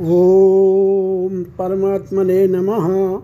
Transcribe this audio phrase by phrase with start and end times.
[0.00, 3.20] ओम परमात्मने नमः।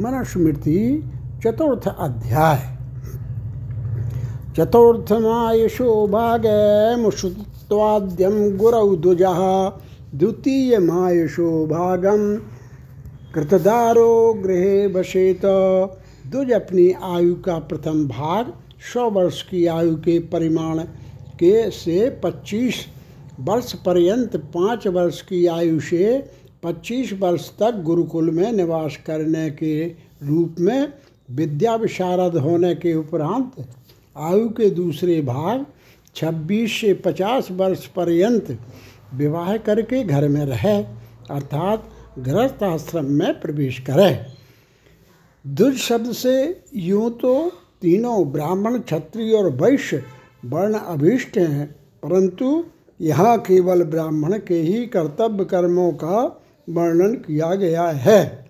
[0.00, 1.10] मनुस्मृति
[1.44, 2.78] चतुर्थ अध्याय।
[4.56, 9.72] चतुर्थमायुषो भागमुषुत्वाद्यं गुरौ द्विजः।
[10.14, 12.40] द्वितीयमायुषो भागम
[13.34, 15.40] कृतदारो गृहे बसेत
[16.26, 18.52] द्विज अपनी आयु का प्रथम भाग,
[18.94, 20.78] सौ वर्ष की आयु के परिमाण
[21.34, 22.74] के से पच्चीस।
[23.40, 26.18] वर्ष पर्यंत पाँच वर्ष की आयु से
[26.62, 29.74] पच्चीस वर्ष तक गुरुकुल में निवास करने के
[30.22, 30.92] रूप में
[31.30, 33.66] विद्या विशारद होने के उपरांत
[34.16, 35.64] आयु के दूसरे भाग
[36.16, 38.58] 26 से 50 वर्ष पर्यंत
[39.14, 40.76] विवाह करके घर में रहे,
[41.30, 44.10] अर्थात गृहस्थ आश्रम में प्रवेश करे।
[45.44, 46.34] दुज शब्द से
[46.76, 47.34] यूँ तो
[47.82, 50.02] तीनों ब्राह्मण क्षत्रिय और वैश्य
[50.44, 51.66] वर्ण अभीष्ट हैं,
[52.02, 52.64] परंतु
[53.00, 56.22] यहाँ केवल ब्राह्मण के ही कर्तव्य कर्मों का
[56.68, 58.46] वर्णन किया गया है।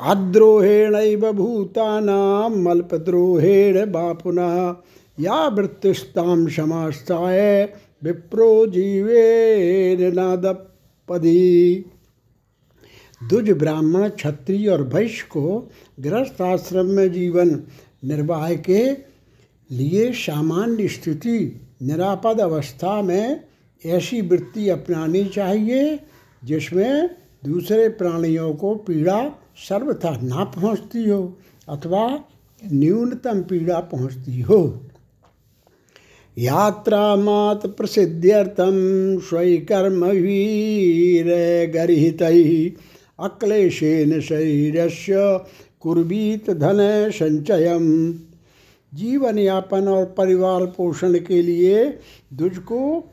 [0.00, 0.94] अद्रोहेण
[1.32, 4.74] भूतानां मल्पद्रोहेण वा पुनः
[5.18, 7.62] या वृत्तिस्ताम समास्ताय
[8.02, 11.84] विप्रो जीवेन नादपदी।
[13.20, 17.62] दुज ब्राह्मण क्षत्रिय और वैश्य को गृहस्थ आश्रम में जीवन
[18.04, 19.09] निर्वाह के
[19.70, 21.38] लिए सामान्य स्थिति
[21.82, 23.40] निरापद अवस्था में
[23.84, 25.98] ऐसी वृत्ति अपनानी चाहिए,
[26.42, 27.10] जिसमें
[27.44, 29.20] दूसरे प्राणियों को पीड़ा
[29.68, 31.22] सर्वथा ना पहुँचती हो
[31.68, 32.06] अथवा
[32.62, 34.58] न्यूनतम पीड़ा पहुँचती हो।
[36.36, 38.74] यात्रा मात प्रसिद्ध्यर्थम
[39.20, 41.26] स्वयं वीर
[41.74, 42.22] गर्हित
[43.20, 45.38] अक्लेशेन शरीर से
[45.80, 46.78] कुर्बीत धन
[47.10, 47.78] संचय
[48.94, 51.98] जीवन यापन और परिवार पोषण के लिए
[52.32, 53.10] दुज को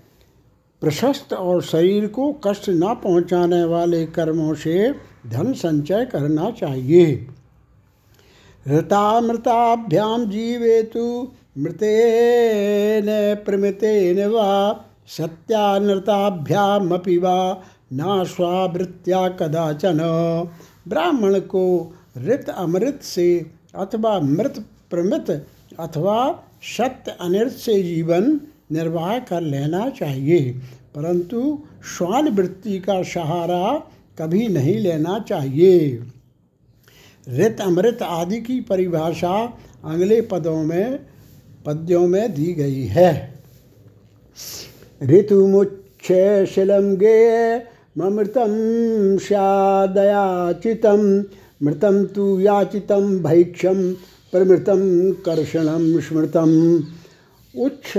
[0.82, 4.94] प्रशस्त और शरीर को कष्ट न पहुँचाने वाले कर्मों से
[5.28, 7.28] धन संचय करना चाहिए।
[8.68, 13.06] ऋतामृताभ्याम जीवेतु, मृतेन
[13.46, 19.98] प्रमृतेन वा, सत्यानृताभ्यामपि वा नाश्वावृत्या कदाचन।
[20.88, 25.48] ब्राह्मण को ऋत अमृत से अथवा मृत प्रमृत
[25.80, 26.44] अथवा
[26.78, 30.62] सत्य अनृत से जीवन निर्वाह कर लेना चाहिए।
[30.96, 31.60] परंतु
[31.98, 33.84] श्वान वृत्ति का सहारा
[34.20, 36.04] कभी नहीं लेना चाहिए।
[37.30, 41.00] ऋत, अमृत आदि की परिभाषा अगले पदों में,
[41.66, 43.34] पद्यों में दी गई है।
[45.04, 47.62] ऋतुमुच्छ शिलम गे
[47.98, 48.52] ममृतम
[49.18, 51.24] स्यादयाचितम,
[51.64, 53.96] मृतम तु याचितम भैक्षम।
[54.32, 56.84] प्रमृतम कर्षणम स्मृतम
[57.56, 57.98] उच्छ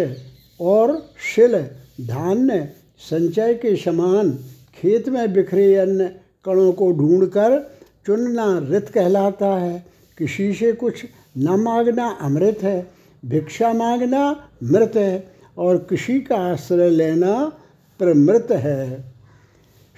[0.61, 1.59] और शिल
[2.00, 2.69] धान्य
[2.99, 4.31] संचय के समान
[4.81, 6.05] खेत में बिखरे अन्य
[6.44, 7.59] कणों को ढूंढकर
[8.06, 9.87] चुनना रित कहलाता है।
[10.19, 11.05] किसी से कुछ
[11.38, 12.91] न मांगना अमृत है,
[13.25, 17.53] भिक्षा मांगना मृत है और किसी का आश्रय लेना
[17.99, 19.12] प्रमृत है।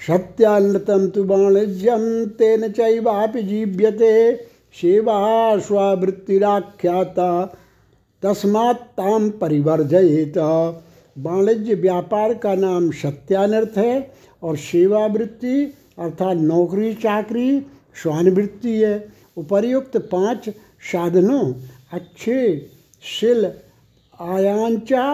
[0.07, 7.31] सत्यानृतम तु वाणिज्यम तेन चैवापि जीव्यते। सेवा स्वावृत्तिराख्याता
[8.23, 10.39] तस्मात् ताम परिवर्जयेत।
[11.17, 14.11] वाणिज्य व्यापार का नाम सत्यानर्थ है
[14.43, 15.63] और सेवावृत्ति
[15.99, 17.61] अर्थात नौकरी चाकरी
[18.03, 20.49] स्वानवृत्ति है। उपर्युक्त पाँच
[20.83, 21.53] साधनों,
[21.93, 22.69] अच्छे,
[23.03, 23.45] शिल,
[24.21, 25.05] आयांचा,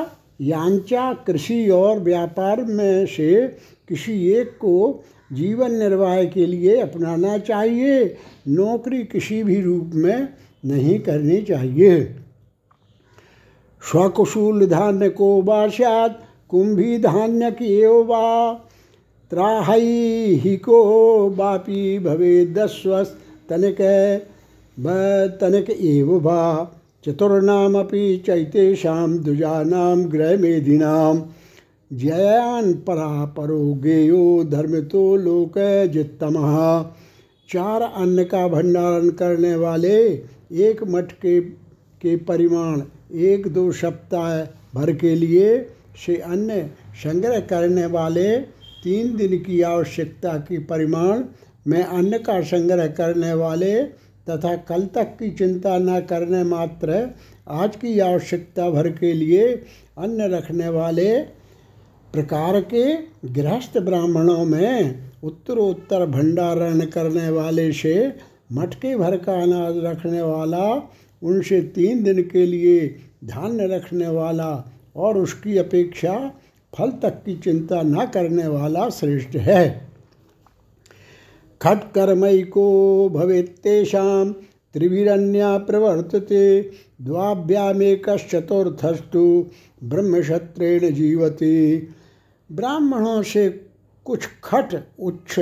[0.41, 3.47] यांचा, कृषि और व्यापार में से
[3.89, 8.17] किसी एक को जीवन निर्वाह के लिए अपनाना चाहिए।
[8.49, 10.29] नौकरी किसी भी रूप में
[10.65, 12.01] नहीं करनी चाहिए।
[13.83, 18.53] स्वकुशूल धान्य को वाशात कुंभी धान्य की वा
[19.31, 23.09] त्राही को बापी भवे दस्वस्,
[23.49, 23.81] तनिक
[25.41, 26.41] तनिक एव वा
[27.05, 31.17] चतुर्नामपि चैतेषां, द्विजानां गृहमेधिनां
[31.91, 35.55] जयान परा परो गेयो धर्म तो लोक
[35.93, 36.57] जितमः
[37.49, 39.97] चार अन्न का भंडारण करने वाले,
[40.61, 41.41] एक मठ के
[42.03, 42.83] के परिमाण,
[43.15, 44.41] एक दो सप्ताह
[44.75, 45.59] भर के लिए
[46.07, 46.61] से अन्न
[47.03, 48.37] संग्रह करने वाले,
[48.83, 51.23] तीन दिन की आवश्यकता की परिमाण
[51.67, 53.83] में अन्न का संग्रह करने वाले
[54.27, 57.09] तथा कल तक की चिंता न करने मात्र
[57.49, 59.47] आज की आवश्यकता भर के लिए
[59.99, 61.11] अन्न रखने वाले
[62.17, 62.99] प्रकार के
[63.29, 68.13] गृहस्थ ब्राह्मणों में उत्तरोत्तर भंडारण करने वाले से
[68.53, 70.91] मटके भर का अनाज रखने वाला,
[71.23, 76.33] उनसे तीन दिन के लिए धान्य रखने वाला और उसकी अपेक्षा
[76.79, 79.89] फल तक की चिंता न करने वाला श्रेष्ठ है।
[81.63, 84.33] खट्कर्मैको भवेत्तेषां
[84.75, 86.71] त्रिभिरन्या प्रवर्तते,
[87.03, 89.47] द्वाभ्यामेकश्चतुर्थस्तु
[89.85, 91.89] ब्रह्मक्षत्रेण जीवते।
[92.53, 93.49] ब्राह्मणों से
[94.05, 95.39] कुछ खट उच्च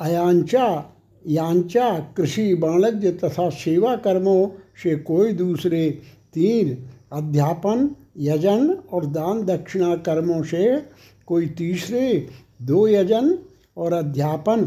[0.00, 0.96] अयांचा,
[1.26, 4.48] यांचा, कृषि, वाणिज्य तथा सेवा कर्मों
[4.82, 5.90] से कोई दूसरे
[6.34, 10.82] तीन, अध्यापन, यजन और दान दक्षिणा कर्मों से
[11.26, 12.28] कोई तीसरे
[12.62, 13.38] दो यजन
[13.76, 14.64] और अध्यापन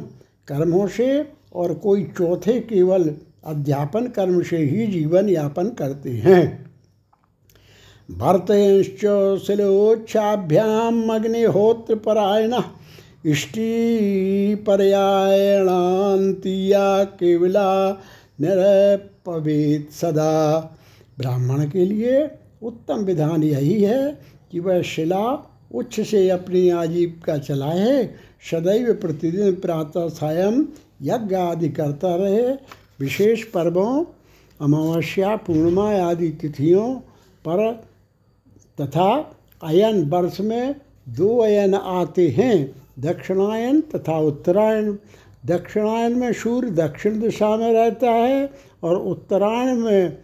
[0.48, 3.16] कर्मों से और कोई चौथे केवल
[3.46, 6.73] अध्यापन कर्म से ही जीवन यापन करते हैं।
[8.18, 9.02] भर्तयश्च
[9.48, 12.54] शिलोच्छाभ्याम अग्निहोत्र परायण
[13.26, 14.64] इष्टि
[17.20, 17.70] केवला
[18.42, 20.60] निरपवेद सदा।
[21.20, 22.32] ब्राह्मण के लिए
[22.64, 24.20] उत्तम विधान यही है
[24.52, 28.10] कि वह शिला उच्च से अपनी आजीविका चलाए
[28.52, 30.62] सदैव प्रतिदिन प्रातः सायं
[31.02, 32.52] यज्ञ आदि करता रहे।
[33.00, 34.06] विशेष पर्वों,
[34.62, 36.94] अमावस्या, पूर्णिमा आदि तिथियों
[37.48, 37.84] पर
[38.82, 40.76] तथा अयन वर्ष में
[41.10, 44.96] दो अयन आते हैं, दक्षिणायन तथा उत्तरायण।
[45.46, 48.50] दक्षिणायन में सूर्य दक्षिण दिशा में रहता है
[48.84, 50.18] और उत्तरायण में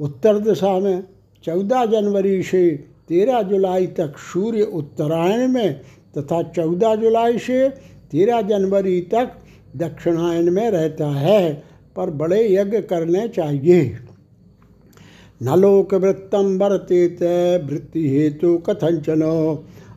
[0.00, 1.04] उत्तर दिशा में
[1.44, 2.70] चौदह जनवरी से
[3.08, 5.80] तेरह जुलाई तक सूर्य उत्तरायण में
[6.18, 7.68] तथा चौदह जुलाई से
[8.10, 9.32] तेरह जनवरी तक
[9.76, 11.62] दक्षिणायन में रहता है।
[11.96, 13.96] पर बड़े यज्ञ करने चाहिए।
[15.40, 17.22] न लोकवृत्तम वर्तेत
[17.70, 19.22] वृत्ति हेतु कथंचन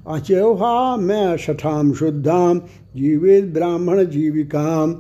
[0.08, 2.60] अचौहा मैं शठाम शुद्धाम
[2.96, 4.96] जीवित ब्राह्मण जीविकाम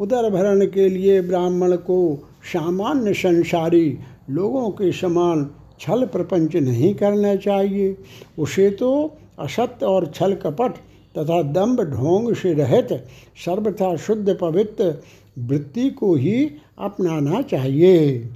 [0.00, 1.98] उदर भरण के लिए ब्राह्मण को
[2.52, 3.98] सामान्य संसारी
[4.30, 5.50] लोगों के समान
[5.80, 7.96] छल प्रपंच नहीं करना चाहिए।
[8.38, 8.90] उसे तो
[9.38, 10.76] असत्य और छल कपट
[11.14, 12.92] तथा दम्भ ढोंग से रहित
[13.44, 14.94] सर्वथा शुद्ध पवित्र
[15.38, 16.44] वृत्ति को ही
[16.78, 18.28] अपनाना चाहिए।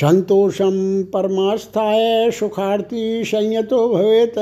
[0.00, 0.72] संतोषम
[1.12, 4.34] परमास्थाय सुखार्थी संयतो भवेत।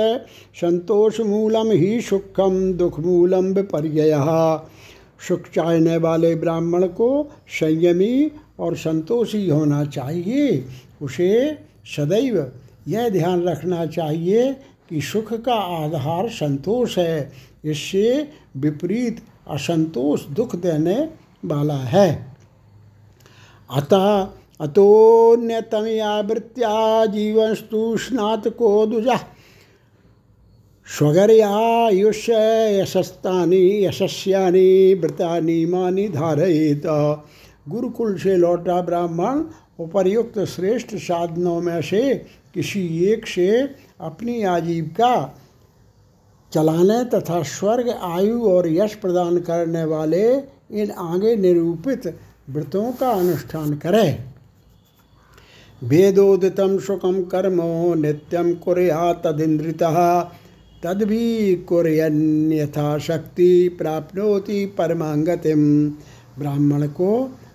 [0.54, 4.10] संतोष मूलम ही सुखम दुख मूलम विपर्य
[5.28, 10.64] सुख चाहने वाले ब्राह्मण को संयमी और संतोषी होना चाहिए,
[11.02, 12.52] उसे सदैव
[12.88, 14.52] यह ध्यान रखना चाहिए
[14.88, 17.32] कि सुख का आधार संतोष है।
[17.64, 21.08] इससे विपरीत असंतोष दुख देने
[21.44, 22.36] वाला है।
[23.70, 24.22] अतः
[24.62, 29.16] अतोन्यतमया वृत्त्या जीवस्तु स्नातको दुजा
[30.86, 32.34] स्वगर्यायुष्य
[32.80, 36.82] यशस्तानि यशस्यानि व्रतानि मानि धारयेत।
[37.68, 39.44] गुरुकुल से लौटा ब्राह्मण,
[39.80, 42.14] उपर्युक्त श्रेष्ठ साधनों में से
[42.54, 43.48] किसी एक से
[44.00, 45.14] अपनी आजीविका
[46.52, 50.26] चलाने तथा स्वर्ग, आयु और यश प्रदान करने वाले
[50.72, 52.06] इन आगे निरूपित
[52.50, 54.31] व्रतों का अनुष्ठान करे।
[55.82, 57.60] वेदोदितम सुखम कर्म
[58.00, 60.22] नित्यम कुरिया तदिंद्रिता
[60.82, 65.64] तद भी कुरयन यथाशक्ति प्राप्नोति परमांगतिम
[66.38, 67.10] ब्राह्मण को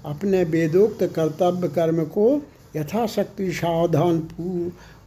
[0.06, 2.27] अपने वेदोक्त कर्तव्य कर्म को
[2.75, 4.19] यथाशक्ति सावधान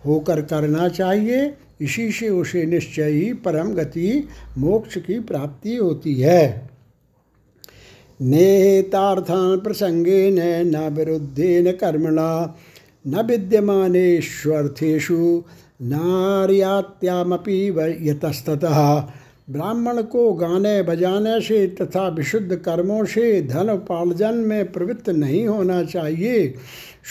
[0.07, 4.29] होकर करना चाहिए। इसी से उसे निश्चय ही परम गति
[4.59, 6.71] मोक्ष की प्राप्ति होती है।
[8.21, 10.31] नेतार्थान प्रसंगे
[10.65, 12.57] न विरुद्धेन कर्मणा।
[13.07, 15.17] न विद्यमानेष्वर्थेषु
[15.83, 17.69] नार्यात्यामपि
[18.01, 18.79] यतस्ततः।
[19.51, 25.83] ब्राह्मण को गाने बजाने से तथा विशुद्ध कर्मों से धन उपार्जन में प्रवृत्त नहीं होना
[25.85, 26.55] चाहिए।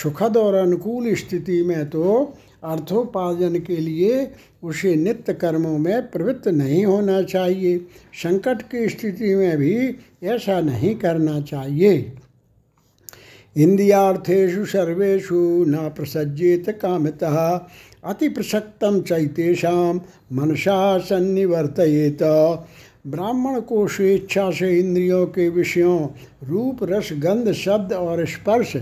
[0.03, 4.31] सुखद और अनुकूल स्थिति में तो अर्थोपार्जन के लिए
[4.63, 7.77] उसे नित्य कर्मों में प्रवृत्त नहीं होना चाहिए।
[8.13, 12.13] संकट की स्थिति में भी ऐसा नहीं करना चाहिए।
[13.58, 17.62] इंद्रियार्थेषु सर्वेषु न प्रसज्जेत कामतः।
[18.03, 19.94] अति प्रसक्तम चैतेषा
[20.34, 22.24] मनसा सन्निवर्तयेत।
[23.08, 26.08] ब्राह्मण को स्वेच्छा से इंद्रियों के विषयों
[26.48, 28.75] रूप, रस, गंध, शब्द और स्पर्श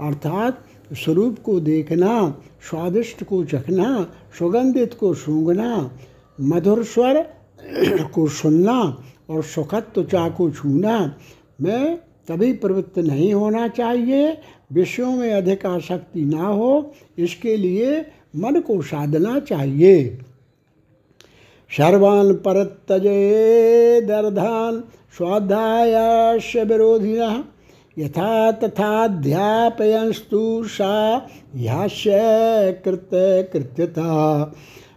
[0.00, 5.90] अर्थात स्वरूप को देखना, स्वादिष्ट को चखना, सुगंधित को सूंघना,
[6.40, 7.22] मधुर स्वर
[8.14, 11.16] को सुनना और सुखद त्वचा को छूना,
[11.60, 11.98] में
[12.28, 14.38] कभी प्रवृत्त नहीं होना चाहिए,
[14.72, 18.00] विषयों में अधिक आसक्ति ना हो, इसके लिए
[18.36, 20.18] मन को साधना चाहिए।
[21.70, 24.80] सर्वान परतजे दर्धान
[25.16, 27.44] स्वाध्याय विरोधिना,
[27.98, 32.10] यथा तथाध्यापयंस्तु सा ह्यास्य
[32.84, 33.10] कृत
[33.52, 34.44] कृत्यता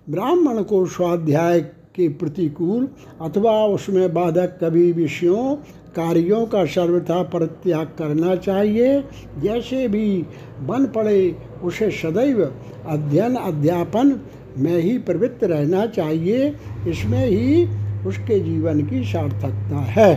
[0.10, 1.60] ब्राह्मण को स्वाध्याय
[1.96, 2.88] के प्रतिकूल
[3.22, 5.56] अथवा उसमें बाधक कभी विषयों
[5.96, 9.02] कार्यों का सर्वथा परित्याग करना चाहिए।
[9.40, 10.26] जैसे भी
[10.62, 12.42] बन पड़े, उसे सदैव
[12.88, 14.20] अध्ययन, अध्यापन
[14.58, 16.56] में ही प्रवृत्त रहना चाहिए।
[16.88, 17.66] इसमें ही
[18.08, 20.14] उसके जीवन की सार्थकता है।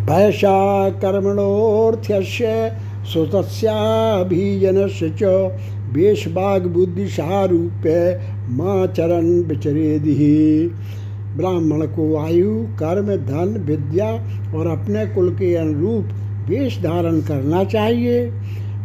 [0.00, 2.20] वैशा कर्मणोर्थ्य
[3.12, 5.22] सुतस्याभिजनस्य च
[5.92, 8.20] वेशबाग बुद्धिशारूप्य
[8.50, 10.70] माँ चरण विचरेदि।
[11.36, 14.10] ब्राह्मण को आयु, कर्म, धन, विद्या
[14.54, 16.04] और अपने कुल के अनुरूप
[16.48, 18.26] वेश धारण करना चाहिए,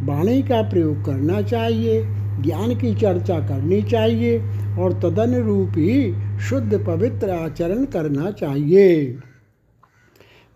[0.04, 2.06] वाणी का प्रयोग करना चाहिए,
[2.42, 4.40] ज्ञान की चर्चा करनी चाहिए
[4.80, 9.18] और तदनुरूप ही शुद्ध पवित्र आचरण करना चाहिए।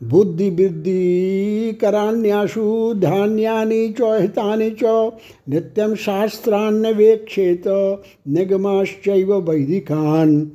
[0.04, 5.12] बुद्धि वृद्धि करान्यासु धान्यानि च, हितानि च
[5.50, 7.64] नित्यम शास्त्रान्वेक्षेत
[8.28, 10.52] निगमाश्चैव वैदिकान।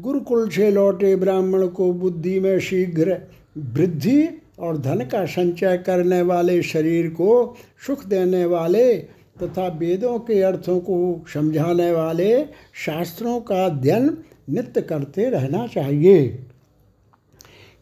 [0.00, 3.18] गुरुकुल से लौटे ब्राह्मण को बुद्धि में शीघ्र
[3.58, 4.28] वृद्धि
[4.58, 8.94] और धन का संचय करने वाले शरीर को सुख देने वाले
[9.42, 14.18] तथा वेदों के अर्थों को समझाने वाले शास्त्रों का अध्ययन
[14.50, 16.46] नित्य करते रहना चाहिए।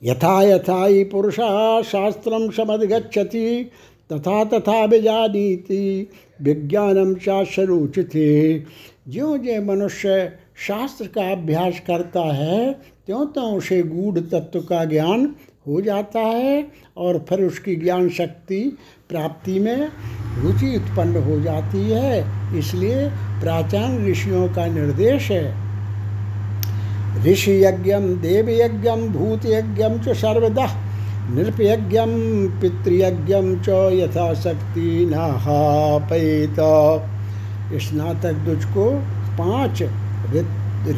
[0.05, 3.71] यथा यथा ही पुरुषा शास्त्रम समधिगछति
[4.13, 6.09] तथा तथा विजानीति
[6.43, 8.59] विज्ञानम चाशरुचिते
[9.09, 10.33] ज्यों ज्यों मनुष्य
[10.67, 12.73] शास्त्र का अभ्यास करता है,
[13.07, 15.35] त्यों त्यों उसे गूढ़ तत्व का ज्ञान
[15.69, 18.61] हो जाता है और फिर उसकी ज्ञान शक्ति
[19.09, 19.89] प्राप्ति में
[20.43, 23.09] रुचि उत्पन्न हो जाती है। इसलिए
[23.41, 25.47] प्राचीन ऋषियों का निर्देश है
[27.27, 30.67] ऋषि यज्ञम देव यज्ञम भूत यज्ञम च सर्वदा
[31.31, 32.11] नृपयज्ञम
[32.61, 36.61] पितृयज्ञम च यथाशक्ति नाहापेत
[37.83, 38.91] स्नातक दुज को
[39.39, 39.83] पाँच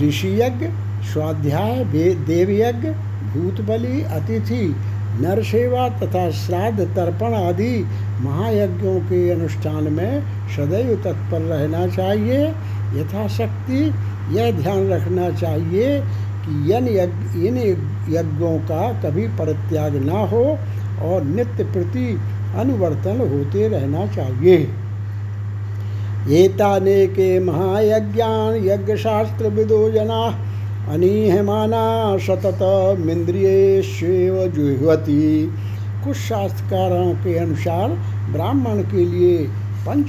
[0.02, 0.66] ऋषि यज्ञ
[1.12, 1.84] स्वाध्याय
[2.26, 2.88] देव यज्ञ
[3.32, 4.76] भूत बलि अतिथि
[5.20, 7.84] नर सेवा तथा श्राद्ध, तर्पण आदि
[8.20, 10.22] महायज्ञों के अनुष्ठान में
[10.56, 12.46] सदैव तत्पर रहना चाहिए।
[12.94, 13.80] यथाशक्ति,
[14.30, 16.00] यह ध्यान रखना चाहिए
[16.44, 17.58] कि इन यज्ञ, इन
[18.10, 20.58] यज्ञों का कभी परित्याग ना हो
[21.02, 22.06] और नित्य प्रति
[22.56, 24.56] अनुवर्तन होते रहना चाहिए।
[26.28, 30.38] एताने के महायज्ञान यज्ञ शास्त्र विदो जना,
[30.88, 32.58] अनिहमाना सतत
[33.00, 34.06] मिंद्रियेश्व
[34.56, 35.46] जुहवती।
[36.04, 37.88] कुछ शास्त्रकारों के अनुसार
[38.32, 39.38] ब्राह्मण के लिए
[39.86, 40.08] पंच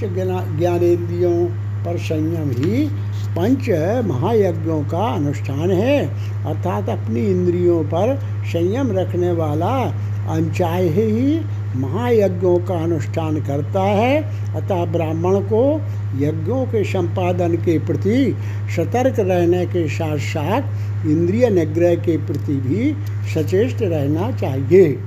[0.60, 1.46] ज्ञानेन्द्रियों
[1.86, 2.90] पर संयम ही
[3.38, 3.70] पंच
[4.06, 6.08] महायज्ञों का अनुष्ठान है।
[6.46, 9.94] अर्थात अपनी इंद्रियों पर संयम रखने वाला
[10.30, 11.42] अनचाहे ही।
[11.76, 14.24] महायज्ञों का अनुष्ठान करता है।
[14.56, 15.82] अतः ब्राह्मण को
[16.16, 18.38] यज्ञों के संपादन के प्रति
[18.76, 20.62] सतर्क रहने के साथ साथ
[21.06, 22.96] इंद्रिय निग्रह के प्रति भी
[23.34, 24.98] सचेष्ट रहना चाहिए।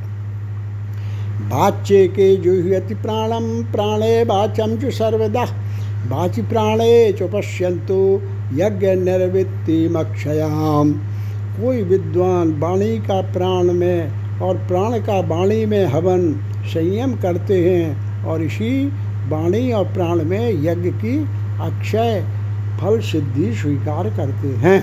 [1.40, 5.46] बाच्य के जुह्यति प्राणम प्राणे बाचम च सर्वदा।
[6.06, 8.20] बाचि प्राणे च पश्यंतु
[8.54, 11.00] यज्ञ निर्वृत्तिमक्षयाम
[11.56, 18.24] कोई विद्वान वाणी का प्राण में और प्राण का वाणी में हवन संयम करते हैं
[18.24, 18.86] और इसी
[19.28, 21.16] वाणी और प्राण में यज्ञ की
[21.62, 22.20] अक्षय
[22.80, 24.80] फल सिद्धि स्वीकार करते हैं।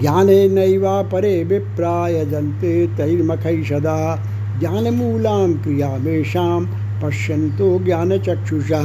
[0.00, 3.98] ज्ञाने नैवा परे विप्राय जनते तैर्मख सदा।
[4.58, 6.66] ज्ञान मूलाम क्रिया में शाम
[7.02, 8.82] पश्यंतो ज्ञान चक्षुषा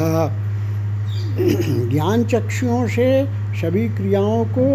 [1.91, 3.08] ज्ञान चक्षुओं से
[3.62, 4.65] सभी क्रियाओं को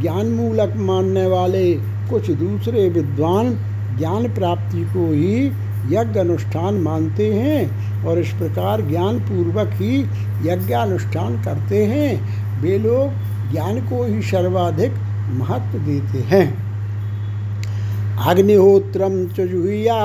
[0.00, 1.72] ज्ञान मूलक मानने वाले
[2.10, 3.54] कुछ दूसरे विद्वान
[3.98, 5.48] ज्ञान प्राप्ति को ही
[5.88, 10.00] यज्ञ अनुष्ठान मानते हैं और इस प्रकार ज्ञान पूर्वक ही
[10.46, 14.92] यज्ञानुष्ठान करते हैं। वे लोग ज्ञान को ही सर्वाधिक
[15.30, 16.70] महत्व देते हैं।
[18.26, 20.00] अग्निहोत्रम च जुहिया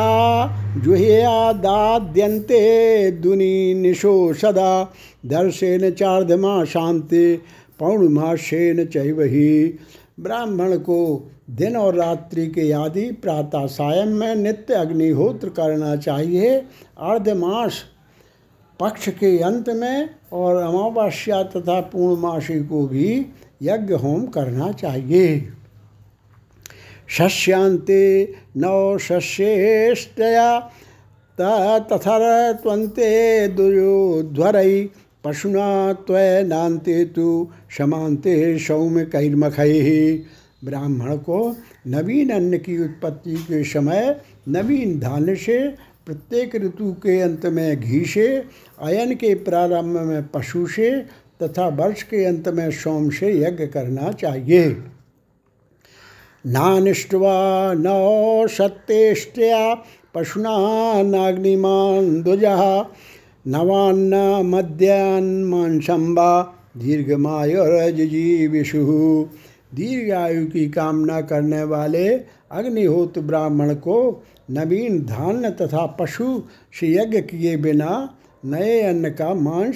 [0.78, 4.84] जुहिया दाद्यन्ते दुनि निशो सदा,
[5.26, 7.42] दर्शेन चार्धमा शांति
[7.80, 9.80] पौर्णमाशेन चैवही
[10.20, 16.56] ब्राह्मण को दिन और रात्रि के आदि प्रातः सायं में नित्य अग्निहोत्र करना चाहिए।
[17.00, 17.84] अर्धमास
[18.80, 23.26] पक्ष के अंत में और अमावस्या तथा पूर्णमासी को भी
[23.64, 25.52] यज्ञ होम करना चाहिए।
[27.08, 28.04] शस्यांते
[28.58, 30.60] नौ शस्येष्टया
[31.82, 33.12] तथरत्वन्ते
[33.48, 34.90] दुयोध्वरै
[35.24, 39.88] पशुना त्वनाते तो समानते सौम्य कैर्मखैः
[40.66, 41.56] ब्राह्मण को
[41.88, 48.06] नवीन अन्न की उत्पत्ति के समय नवीन धान से, प्रत्येक ऋतु के अंत में घी
[48.06, 48.44] से,
[48.82, 51.06] अयन के प्रारंभ में पशु से
[51.44, 54.78] तथा वर्ष के अंत में सोम से यज्ञ करना चाहिए।
[56.46, 62.92] नानिष्टवा नौ सत्येष्टया पशुना नाग्निमान दुजा
[63.48, 69.28] नवान्न मध्यान्मांसम्बा दीर्घमायुर्जीविषु
[69.74, 72.20] दीर्घ आयु की कामना करने वाले
[72.52, 76.44] अग्निहोत्र ब्राह्मण को नवीन धान्य तथा पशु
[76.80, 79.76] से यज्ञ किए बिना नए अन्न का मांस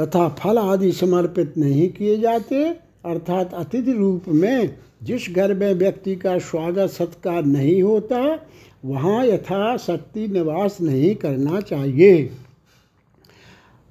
[0.00, 2.64] तथा फल आदि समर्पित नहीं किए जाते,
[3.04, 8.38] अर्थात अतिथि रूप में जिस घर में व्यक्ति का स्वागत सत्कार नहीं होता,
[8.84, 12.22] वहाँ यथाशक्ति निवास नहीं करना चाहिए।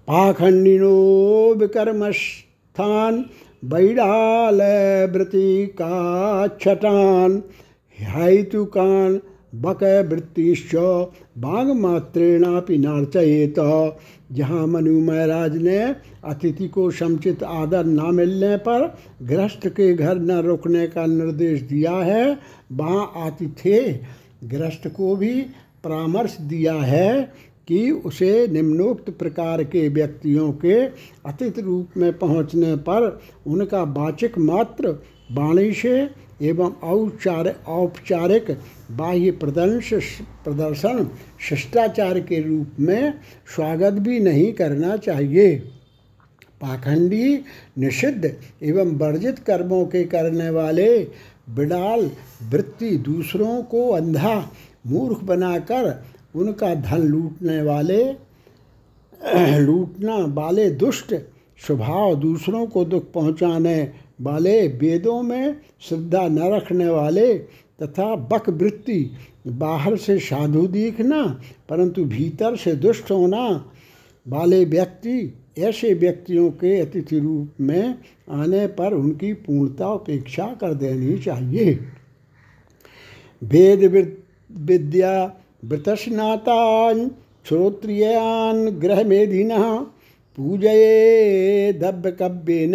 [0.08, 3.26] पाखंडिनो विकर्मस्थान
[3.66, 4.62] बैडाल
[5.12, 7.44] वृत्ति का छटान,
[8.00, 9.20] हैतुकान
[9.56, 10.76] बक वृत्तिश्च
[11.38, 13.60] बाघ मात्रेणापि नार्चयेत।
[14.32, 15.80] जहाँ मनु महाराज ने
[16.26, 18.88] अतिथि को समुचित आदर न मिलने पर
[19.22, 22.38] गृहस्थ के घर न रुकने का निर्देश दिया है
[22.72, 24.00] वहाँ आतिथ्य
[24.44, 25.34] गृहस्थ को भी
[25.84, 27.22] परामर्श दिया है
[27.68, 30.80] कि उसे निम्नोक्त प्रकार के व्यक्तियों के
[31.26, 33.08] अतिथि रूप में पहुँचने पर
[33.48, 34.90] उनका वाचिक मात्र
[35.32, 35.94] वाणी से
[36.42, 38.52] एवं औचार, औपचारिक
[38.92, 39.90] बाह्य प्रदर्श
[40.44, 41.10] प्रदर्शन,
[41.50, 43.14] शिष्टाचार के रूप में
[43.56, 45.56] स्वागत भी नहीं करना चाहिए।
[46.62, 47.44] पाखंडी,
[47.78, 50.88] निषिद्ध एवं वर्जित कर्मों के करने वाले
[51.50, 52.10] बिडाल
[52.50, 54.52] वृत्ति दूसरों को अंधा,
[54.88, 56.04] मूर्ख बनाकर
[56.36, 58.04] उनका धन लूटने वाले,
[59.60, 61.14] लूटना वाले दुष्ट
[61.68, 67.34] स्वभाव दूसरों को दुख पहुँचाने वाले वेदों में श्रद्धा न रखने वाले
[67.82, 69.12] तथा बक वृत्ति,
[69.48, 73.72] बाहर से साधु दिखना, परंतु भीतर से दुष्ट होना।
[74.28, 77.96] वाले व्यक्ति, ऐसे व्यक्तियों के अतिथि रूप में
[78.30, 81.80] आने पर उनकी पूर्णता उपेक्षा कर देनी चाहिए।
[83.44, 83.84] वेद
[84.52, 87.12] विद्या वृतस्नातान
[87.46, 89.60] श्रोत्रियान ग्रह मेधिना
[90.38, 92.74] पूजये दव्य कव्येन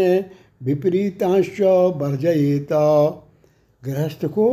[0.67, 2.73] विपरीतांश वर्जयेत।
[3.83, 4.47] गृहस्थ को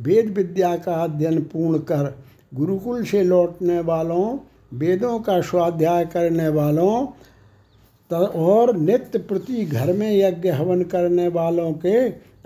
[0.00, 2.14] वेद विद्या का अध्ययन पूर्ण कर।
[2.52, 4.38] गुरुकुल से लौटने वालों,
[4.74, 7.06] वेदों का स्वाध्याय करने वालों
[8.10, 11.98] और नित्य प्रति घर में यज्ञ हवन करने वालों के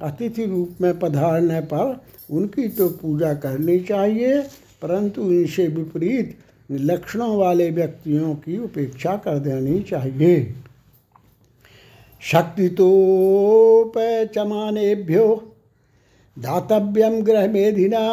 [0.02, 4.40] अतिथि रूप में पधारने पर उनकी तो पूजा करनी चाहिए,
[4.82, 6.36] परंतु इनसे विपरीत
[6.70, 10.54] लक्षणों वाले व्यक्तियों की उपेक्षा कर देनी चाहिए।
[12.32, 12.68] शक्ति
[14.34, 15.26] चमानेभ्यो
[16.36, 18.04] दातव्यम ग्रह मेधिना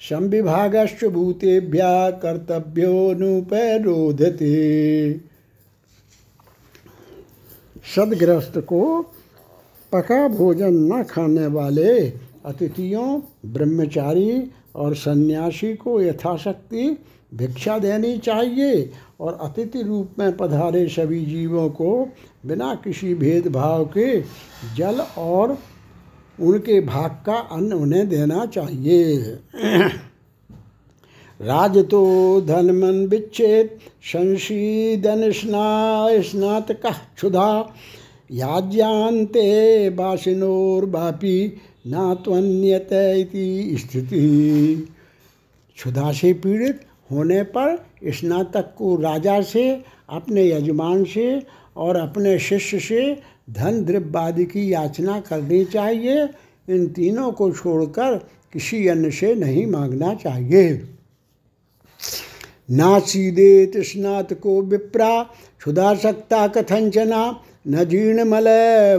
[0.00, 3.20] संविभागश्च भूतेभ्या कर्तव्योनुपरोधते
[7.96, 8.80] सदग्रस्त को
[9.92, 12.00] पका भोजन न खाने वाले
[12.44, 16.96] अतिथियों, ब्रह्मचारी और सन्यासी को यथाशक्ति
[17.34, 18.90] भिक्षा देनी चाहिए
[19.22, 21.90] और अतिथि रूप में पधारे सभी जीवों को
[22.46, 24.20] बिना किसी भेदभाव के
[24.76, 25.58] जल और
[26.38, 29.16] उनके भाग का अन्न उन्हें देना चाहिए।
[31.40, 32.00] राज तो
[32.40, 37.74] धन मन विच्छेद, संशीदन स्नातक क्षुधा।
[38.30, 41.38] याज्ञान्ते बापी
[41.86, 42.88] नात्वन्यत
[43.80, 44.26] स्थिति।
[45.76, 46.80] क्षुधा से पीड़ित
[47.12, 51.42] होने पर स्नातक को राजा से, अपने यजमान से
[51.76, 53.20] और अपने शिष्य से
[53.50, 56.28] धन द्रव्य आदि की याचना करनी चाहिए।
[56.68, 60.88] इन तीनों को छोड़कर किसी अन्य से नहीं मांगना चाहिए।
[62.70, 65.22] नासीदेत स्नातको विप्रा
[65.58, 68.48] क्षुधासक्ता कथंचना, न जीर्ण जीर्णमल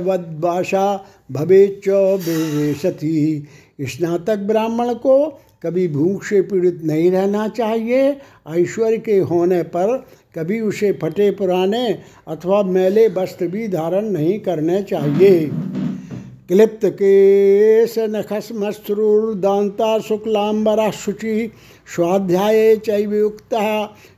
[0.06, 1.90] वद्वाशा भवेच
[2.28, 3.48] विवेशति।
[3.82, 8.18] स्नातक ब्राह्मण को कभी भूख से पीड़ित नहीं रहना चाहिए,
[8.50, 14.84] ऐश्वर्य के होने पर कभी उसे फटे पुराने अथवा मैले वस्त्र भी धारण नहीं करने
[14.84, 15.52] चाहिए।
[16.48, 21.52] क्लिप्त केश नखस्मश्रुर्दांता शुक्लांबरा शुचि
[21.96, 23.56] स्वाध्याय चैवयुक्त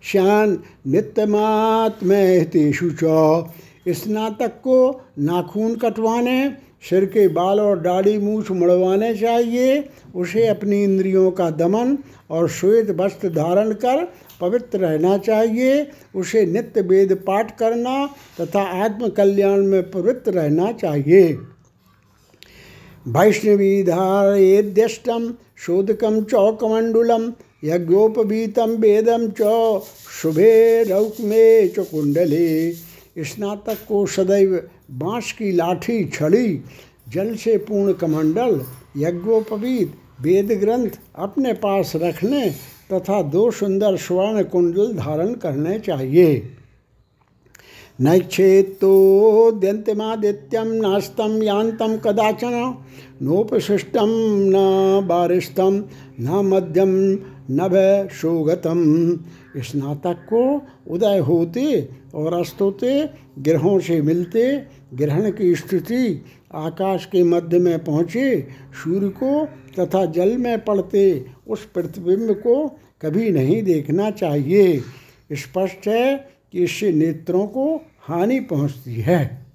[0.03, 3.43] श्यान नित्यमात्मेतेषु च।
[3.87, 9.83] स्नातक को नाखून कटवाने सिर के बाल और दाढ़ी मूछ मुड़वाने चाहिए,
[10.15, 11.97] उसे अपनी इंद्रियों का दमन
[12.29, 14.03] और श्वेत वस्त्र धारण कर
[14.41, 18.05] पवित्र रहना चाहिए, उसे नित्य वेद पाठ करना
[18.41, 21.33] तथा आत्म कल्याण में पवित्र रहना चाहिए।
[23.07, 27.31] वैष्णवी धारयेद्यष्टम शोधकम चौकमंडुलम
[27.63, 29.81] यज्ञोपवीतम वेदम च
[30.21, 31.85] शुभे रौक्मे च
[33.25, 34.55] स्नातक को सदैव
[34.91, 36.61] बाँस की लाठी छड़ी,
[37.09, 38.61] जल से पूर्ण कमंडल,
[38.97, 42.55] यज्ञोपवीत, वेद ग्रंथ अपने पास रखने
[42.93, 46.51] तथा दो सुंदर स्वर्ण कुंडल धारण करने चाहिए।
[48.01, 52.75] नैक्षेत्तोद्यंतमादित्यम नास्तम यान्तम कदाचन
[53.21, 54.09] नोपशिष्टम
[54.47, 54.53] न
[55.07, 55.83] बारिष्टम
[56.19, 57.19] न मध्यम
[57.51, 59.19] नभ शोगतम।
[59.57, 64.63] स्नातक को उदय होते और अस्त होते ग्रहों से मिलते,
[64.93, 68.47] ग्रहण की स्थिति आकाश के मध्य में पहुँचे,
[68.83, 69.45] सूर्य को
[69.79, 72.67] तथा जल में पड़ते, उस प्रतिबिंब को
[73.01, 74.79] कभी नहीं देखना चाहिए।
[75.31, 76.15] स्पष्ट है
[76.51, 79.45] कि इससे नेत्रों को हानि पहुँचती है।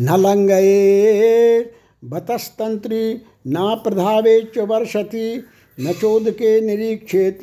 [0.00, 1.72] न लंगये
[2.04, 3.14] बतस्तंत्री
[3.46, 5.44] ना प्रधावे च वर्षति
[5.80, 7.40] न चोद के निरीक्षेत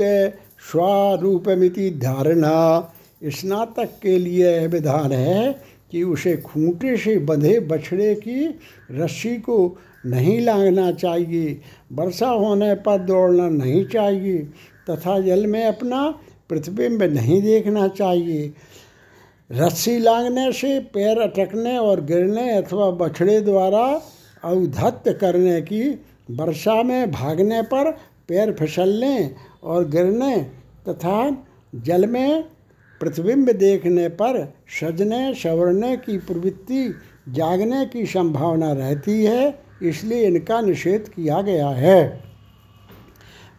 [0.72, 5.52] स्वरूपमिति धारणा। स्नातक के लिए यह विधान है
[5.92, 8.46] कि उसे खूंटे से बंधे बछड़े की
[8.92, 14.38] रस्सी को नहीं लांगना चाहिए वर्षा होने पर दौड़ना नहीं चाहिए,
[14.90, 16.10] तथा जल में अपना
[16.50, 18.54] प्रतिबिंब नहीं देखना चाहिए।
[19.52, 23.84] रस्सी लांगने से पैर अटकने और गिरने अथवा बछड़े द्वारा
[24.44, 25.90] अवधत्त करने की
[26.32, 27.92] वर्षा में भागने पर
[28.28, 30.36] पैर फिसलने और गिरने
[30.90, 32.44] तथा जल में
[33.00, 36.94] प्रतिबिंब देखने पर सजने, सवरने की प्रवृत्ति,
[37.30, 42.24] जागने की संभावना रहती है, इसलिए इनका निषेध किया गया है।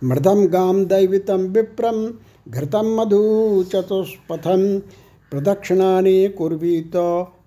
[0.05, 2.15] मृदम गाम दैवितम विप्रम
[2.49, 4.79] घृतम मधु चतुष्पथम
[5.33, 6.93] प्रदक्षिणा प्रदक्षिणानि कुर्वीत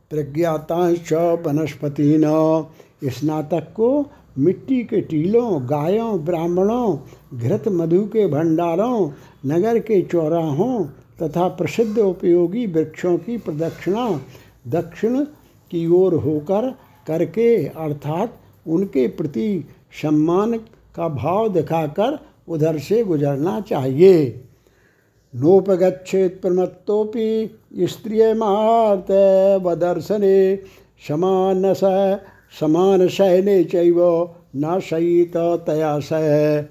[0.09, 2.65] प्रज्ञातांश वनस्पति न
[3.09, 6.97] स्नातक को मिट्टी के टीलों, गायों, ब्राह्मणों,
[7.39, 9.11] घृत मधु के भंडारों,
[9.45, 10.85] नगर के चौराहों
[11.21, 14.19] तथा प्रसिद्ध उपयोगी वृक्षों की प्रदक्षिणा
[14.67, 15.23] दक्षिण
[15.71, 16.73] की ओर होकर
[17.07, 18.33] करके, अर्थात
[18.67, 19.65] उनके प्रति
[20.01, 20.57] सम्मान
[20.95, 24.45] का भाव दिखाकर उधर से गुजरना चाहिए।
[25.35, 29.11] नोपगछेत प्रमत्तोपि स्त्रिय मात
[29.63, 30.59] वदर्शने
[31.07, 31.83] समान स
[32.59, 33.99] समान शयने चैव
[35.67, 36.61] तया सह।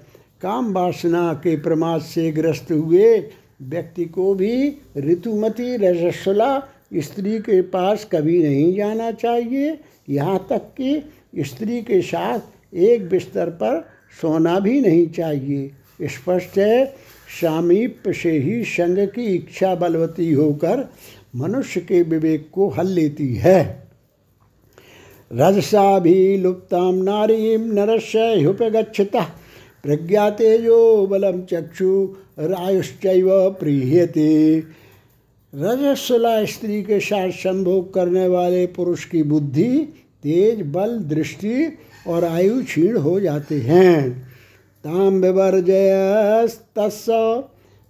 [0.41, 3.17] काम वासना के प्रमाद से ग्रस्त हुए
[3.61, 6.59] व्यक्ति को भी ऋतुमती रजस्वला
[6.93, 11.03] स्त्री के पास कभी नहीं जाना चाहिए। यहाँ तक कि
[11.39, 13.87] स्त्री के साथ एक बिस्तर पर
[14.21, 16.85] सोना भी नहीं चाहिए। स्पष्ट है,
[17.41, 20.89] सामीप्य से ही संग की इच्छा बलवती होकर
[21.35, 23.82] मनुष्य के विवेक को हल लेती है।
[25.33, 28.19] रजसा भी लुप्ताम नारीम नरस्य
[30.29, 34.63] तेजो बलम चक्षु रायुश्चैव प्रीयते
[35.55, 39.93] रजस्वला स्त्री के साथ संभोग करने वाले पुरुष की बुद्धि,
[40.23, 44.27] तेज बल, दृष्टि और आयु क्षीण हो जाते हैं।
[44.83, 47.09] ताम विवर्जयस्तस्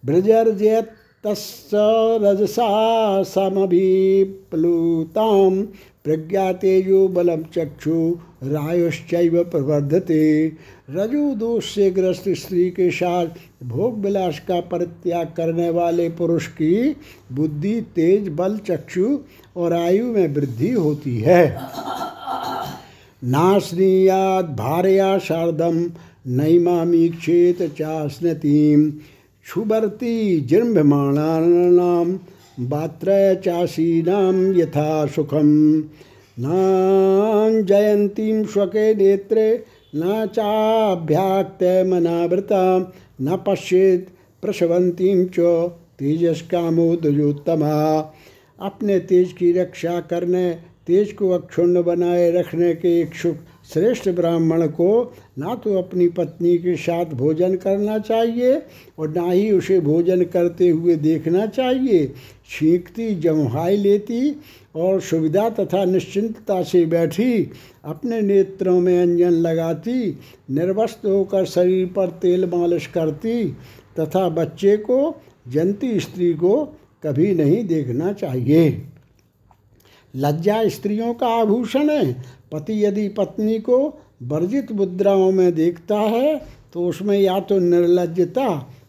[0.06, 0.92] भृजर्जयत
[1.24, 1.76] तस्
[2.22, 5.68] रजसा समभिप्लुताम
[6.04, 10.52] प्रज्ञा तेजो बलम चक्षु, रायुश्चैव प्रवर्धते।
[10.90, 13.28] रजु दोष से ग्रस्त स्त्री के साथ
[13.64, 16.96] भोग विलास का परित्याग करने वाले पुरुष की
[17.32, 19.20] बुद्धि तेज, बल, चक्षु
[19.56, 21.58] और आयु में वृद्धि होती है।
[23.24, 25.92] नाश्नीयाद भार्या शारदम
[26.28, 28.92] नैमामीक्षेत चास्नतीम
[29.46, 32.18] क्षुभर्ति जृम्भमाणानां
[32.60, 35.84] वात्र चासीनां यथा सुखम।
[36.40, 39.64] नाञ्जयन्तीं स्वके नेत्रे,
[39.96, 44.08] न चाभ्याक्तमनावृता, न पश्येत
[44.42, 46.42] प्रसवंतीं च तेजस
[48.60, 55.14] अपने तेज की रक्षा करने, तेज को अक्षुण्ण बनाए रखने के इच्छुक श्रेष्ठ ब्राह्मण को
[55.40, 58.62] ना तो अपनी पत्नी के साथ भोजन करना चाहिए
[59.00, 62.06] और ना ही उसे भोजन करते हुए देखना चाहिए।
[62.50, 64.36] छींकती, जमुहाई लेती
[64.76, 67.50] और सुविधा तथा निश्चिंतता से बैठी,
[67.86, 70.18] अपने नेत्रों में अंजन लगाती,
[70.52, 73.46] निर्वस्त होकर शरीर पर तेल मालिश करती
[74.00, 75.16] तथा बच्चे को
[75.48, 76.64] जनती स्त्री को
[77.04, 78.82] कभी नहीं देखना चाहिए।
[80.16, 82.14] लज्जा स्त्रियों का आभूषण है
[82.54, 83.78] पति यदि पत्नी को
[84.24, 86.36] वर्जित मुद्राओं में देखता है
[86.74, 88.48] तो उसमें या तो निर्लजता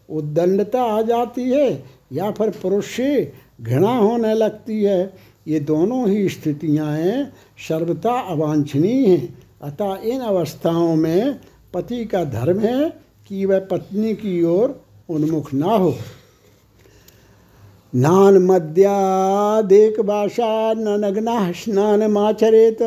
[0.09, 5.13] उद्दंडता आ जाती है, या फिर पुरुष से घृणा होने लगती है।
[5.47, 11.39] ये दोनों ही स्थितियाँ हैं, सर्वथा अवांछनीय हैं। अतः इन अवस्थाओं में
[11.73, 12.89] पति का धर्म है
[13.29, 15.95] कि वह पत्नी की ओर उन्मुख ना हो।
[17.95, 22.81] नान मद्यादेक बाषा न नग्ना स्नानमाचरेत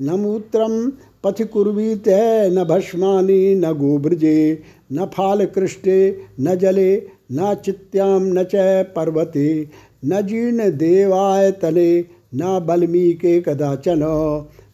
[0.00, 0.92] न मूत्रम
[1.24, 2.04] पथ कुर्वीत
[2.52, 8.52] न भस्मानी, न गोब्रजे, न फालकृष्टे, न जले, न चित्याम न च
[8.96, 9.68] पर्वते,
[10.04, 12.00] न जीर्ण देवाय तले,
[12.34, 14.00] न बल्मी के कदाचन।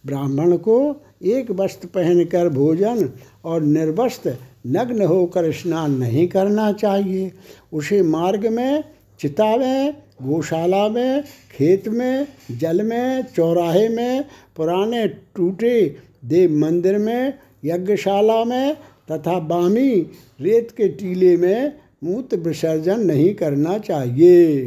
[0.07, 3.09] ब्राह्मण को एक वस्त्र पहनकर भोजन
[3.45, 7.33] और निर्वस्त्र नग्न होकर स्नान नहीं करना चाहिए।
[7.73, 8.85] उसे मार्ग में
[9.21, 11.25] चिता में, गौशाला में,
[11.57, 14.25] खेत में, जल में, चौराहे में,
[14.57, 18.77] पुराने टूटे देव मंदिर में, यज्ञशाला में
[19.11, 20.07] तथा बामी
[20.41, 21.73] रेत के टीले में
[22.05, 24.65] मूत्र विसर्जन नहीं करना चाहिए।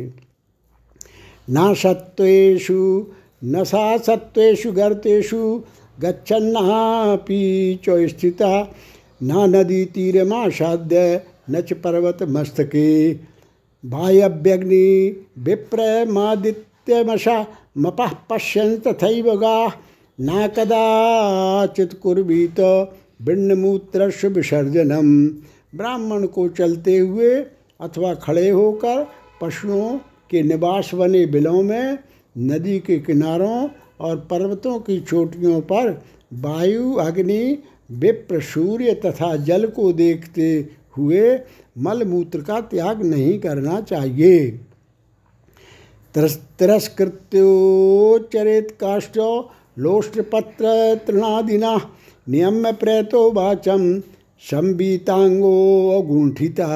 [1.49, 3.05] न सत्वेषु
[3.43, 5.63] न सा सत्वेषु गर्तेषु
[5.99, 8.75] गच्छन्नापि च स्थिता।
[9.23, 13.13] न नदी तीरमासाद्य न च पर्वत मस्तके।
[13.85, 19.71] वायव्यग्नि विप्रमादित्यमशा मपः पश्यन् तथैव गाः।
[20.21, 22.55] न कदाचित कुर्वीत
[23.21, 25.27] बिण्डमूत्रस्य विसर्जनम
[25.77, 27.45] ब्राह्मण को चलते हुए
[27.81, 29.07] अथवा खड़े होकर
[29.41, 31.97] पशुओं के निवास बने बिलों में,
[32.37, 36.01] नदी के किनारों और पर्वतों की चोटियों पर
[36.33, 37.57] वायु, अग्नि,
[37.91, 41.39] विप्र, सूर्य तथा जल को देखते हुए,
[41.77, 44.49] मलमूत्र का त्याग नहीं करना चाहिए।
[46.59, 47.47] तिरस्कृत्योच्चरित
[48.81, 49.17] काष्ठ
[49.79, 50.65] लोष्टपत्र
[51.07, 51.73] तृणादिना,
[52.27, 53.99] नियम्य प्रेतो वाचम
[54.41, 56.69] संबीतांगो गुंठिता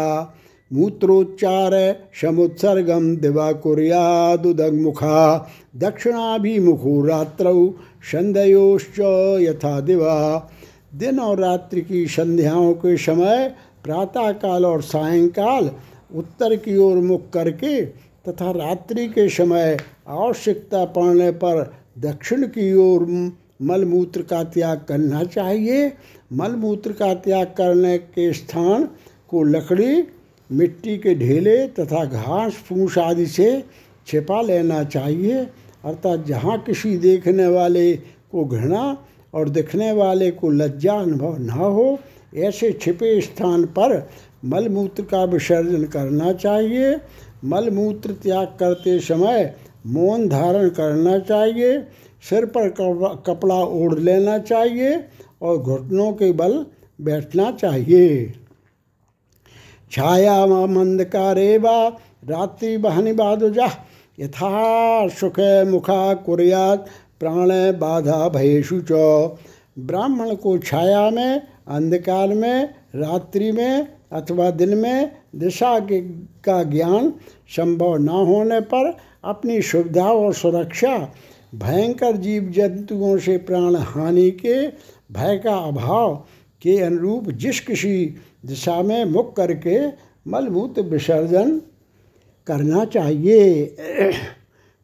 [0.71, 1.73] मूत्रोच्चार
[2.21, 5.19] समुत्सर्गम दिवा कुरियादुदमुखा
[5.75, 7.59] दक्षिणाभिमुखो रात्रौ
[8.03, 8.99] संध्योश्च
[9.41, 10.15] यथा दिवा।
[10.95, 15.71] दिन और रात्रि की संध्याओं के समय प्रातःकाल और सायंकाल
[16.15, 17.81] उत्तर की ओर मुख करके
[18.25, 21.63] तथा रात्रि के समय आवश्यकता पड़ने पर
[21.99, 23.05] दक्षिण की ओर
[23.61, 25.91] मलमूत्र का त्याग करना चाहिए।
[26.33, 28.87] मलमूत्र का त्याग करने के स्थान
[29.29, 30.03] को लकड़ी,
[30.49, 33.63] मिट्टी के ढेले तथा घास, फूस आदि से
[34.07, 35.35] छिपा लेना चाहिए।
[35.85, 37.95] अर्थात जहाँ किसी देखने वाले
[38.31, 38.97] को घृणा
[39.33, 41.97] और दिखने वाले को लज्जा अनुभव न हो
[42.35, 43.97] ऐसे छिपे स्थान पर
[44.45, 46.95] मलमूत्र का विसर्जन करना चाहिए।
[47.45, 49.53] मलमूत्र त्याग करते समय
[49.87, 51.79] मौन धारण करना चाहिए।
[52.29, 52.69] सिर पर
[53.25, 55.03] कपड़ा ओढ़ लेना चाहिए
[55.41, 56.65] और घुटनों के बल
[57.01, 58.33] बैठना चाहिए।
[59.91, 61.87] छाया व मंद मंदकारे वा
[62.27, 63.69] रात्रि बहनी बादुजा
[64.19, 66.85] यथा सुख मुखा कुरियात,
[67.19, 68.91] प्राण बाधा भयेशु च।
[69.79, 76.01] ब्राह्मण को छाया में अंधकार में, रात्रि में अथवा दिन में दिशा के,
[76.45, 77.13] का ज्ञान
[77.49, 81.11] संभव न होने पर अपनी सुविधा और सुरक्षा
[81.55, 84.67] भयंकर जीव जंतुओं से प्राण हानि के
[85.11, 86.25] भय का अभाव
[86.61, 89.87] के अनुरूप जिस किसी दिशा में मुख करके
[90.27, 91.61] मलमूत्र विसर्जन
[92.47, 93.75] करना चाहिए।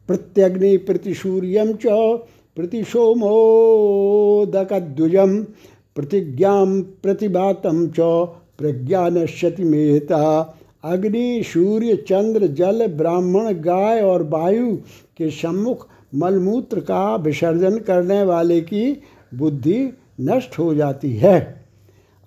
[0.08, 1.84] प्रत्यग्नि प्रतिसूर्यम च
[2.56, 5.46] प्रतिसोमोदकद्वुजम
[5.96, 6.64] प्रतिज्ञा
[7.02, 8.00] प्रतिभातम च
[8.58, 14.76] प्रज्ञानश्यति मेहता। अग्नि, सूर्य, चंद्र, जल, ब्राह्मण, गाय और वायु
[15.16, 19.02] के सम्मुख मलमूत्र का विसर्जन करने वाले की
[19.34, 21.64] बुद्धि नष्ट हो जाती है।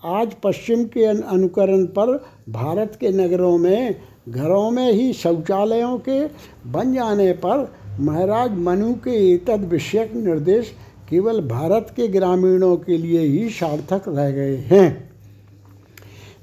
[0.06, 3.95] आज पश्चिम के अनुकरण पर भारत के नगरों में,
[4.30, 6.25] घरों में ही शौचालयों के
[6.69, 10.71] बन जाने पर महाराज मनु के तद विषयक निर्देश
[11.09, 15.09] केवल भारत के ग्रामीणों के लिए ही सार्थक रह गए हैं।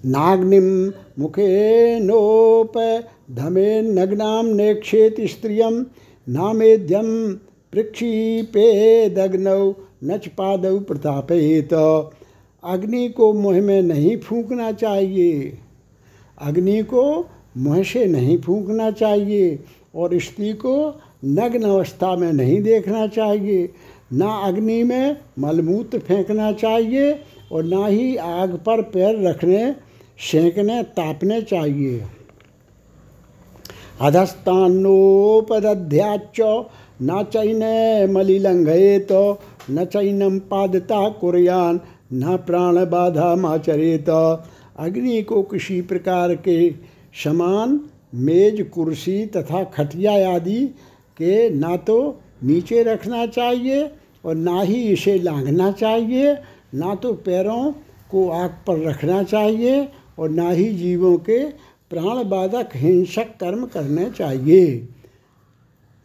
[0.06, 2.78] नाग्निम मुखे नोप
[3.30, 5.86] धमे नग्नाम नेक्षेत स्त्रियम
[6.28, 7.38] नामेद्यम
[7.74, 11.74] नामेध्यम दग्नौ नच पादव प्रतापेत।
[12.64, 15.58] अग्नि को मुँह में नहीं फूकना चाहिए।
[16.42, 19.58] अग्नि को मुँह से नहीं फूकना चाहिए
[19.94, 23.68] और स्त्री को नग्न अवस्था में नहीं देखना चाहिए।
[24.12, 27.20] ना अग्नि में मलमूत्र फेंकना चाहिए
[27.52, 29.74] और ना ही आग पर पैर रखने,
[30.30, 32.04] सेंकने, तापने चाहिए।
[34.00, 36.64] अधस्तानोपदध्याच
[37.02, 39.38] न चैन मलिलंघयेत,
[39.70, 41.80] न चैनम पादता कुरयान,
[42.12, 44.40] न प्राण बाधा माचरेत।
[44.78, 46.74] अग्नि को किसी प्रकार के
[47.24, 47.80] समान
[48.14, 50.66] मेज, कुर्सी तथा खटिया आदि
[51.16, 53.90] के ना तो नीचे रखना चाहिए
[54.24, 56.34] और ना ही इसे लांघना चाहिए,
[56.74, 57.72] ना तो पैरों
[58.10, 61.44] को आग पर रखना चाहिए और ना ही जीवों के
[61.90, 64.66] प्राण बाधक हिंसक कर्म करने चाहिए।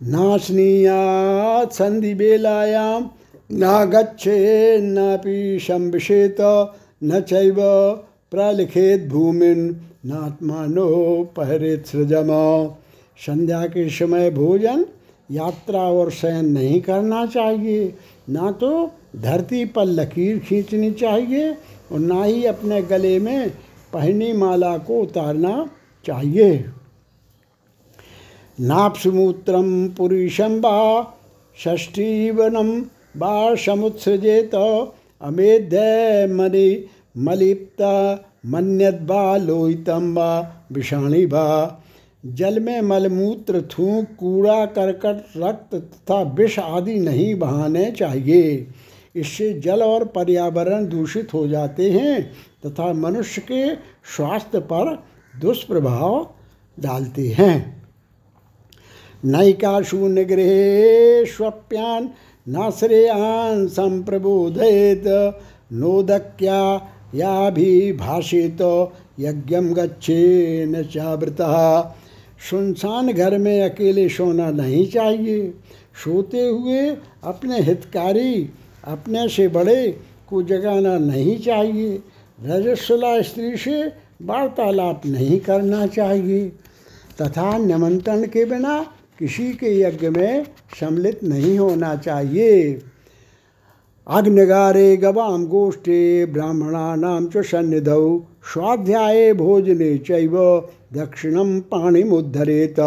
[0.02, 3.10] नाशनीयात संधि बेलायाम
[3.52, 6.38] ना गच्छे नापि संविषेत
[7.04, 7.56] न चैव
[8.32, 9.70] प्रलिखित भूमिन,
[10.06, 12.44] नात्मानो पहरित सृजमा।
[13.20, 14.86] संध्या के समय भोजन
[15.30, 17.94] यात्रा और शयन नहीं करना चाहिए।
[18.30, 21.52] ना तो धरती पर लकीर खींचनी चाहिए
[21.92, 23.50] और ना ही अपने गले में
[23.94, 25.70] पहनी माला को उतारना
[26.06, 26.66] चाहिए।
[28.60, 30.78] नापसुमूत्रम पुरुषम बा
[31.58, 32.80] षष्ठीवनम
[33.18, 34.56] बा समुत्सृजेत,
[35.22, 36.86] अमेध्य मणि
[37.18, 37.94] मलिप्ता
[38.46, 40.30] मन्यद्वा लोहितम वा
[40.72, 41.46] विषाणी बा।
[42.28, 48.68] जल में मलमूत्र, थूक, कूड़ा, करकट, रक्त तथा विष आदि नहीं बहाने चाहिए।
[49.16, 52.32] इससे जल और पर्यावरण दूषित हो जाते हैं
[52.66, 53.76] तथा मनुष्य के
[54.16, 55.04] स्वास्थ्य पर
[55.42, 56.30] दुष्प्रभाव
[56.80, 57.84] डालते हैं।
[59.26, 62.10] नैकाशु निगृहे स्वप्यान
[62.50, 65.04] न श्रेयान संप्रबोधयत
[65.74, 71.96] नोदक्या या भी भाषित यज्ञम गच्छे न चावृता।
[72.50, 75.54] सुनसान घर में अकेले सोना नहीं चाहिए।
[76.04, 78.50] सोते हुए अपने हितकारी,
[78.84, 79.98] अपने से बड़े
[80.30, 82.00] को जगाना नहीं चाहिए।
[82.46, 83.88] रजस्वला स्त्री से
[84.22, 86.52] वार्तालाप नहीं करना चाहिए।
[87.22, 88.88] तथा निमंत्रण के बिना
[89.20, 90.44] किसी के यज्ञ में
[90.80, 92.82] सम्मिलित नहीं होना चाहिए।
[94.08, 98.20] अग्निगारे गवाम गोष्ठे ब्राह्मणानां च सन्निधौ,
[98.54, 102.80] स्वाध्याय भोजने चैव दक्षिणम पाणिमुद्धरेत।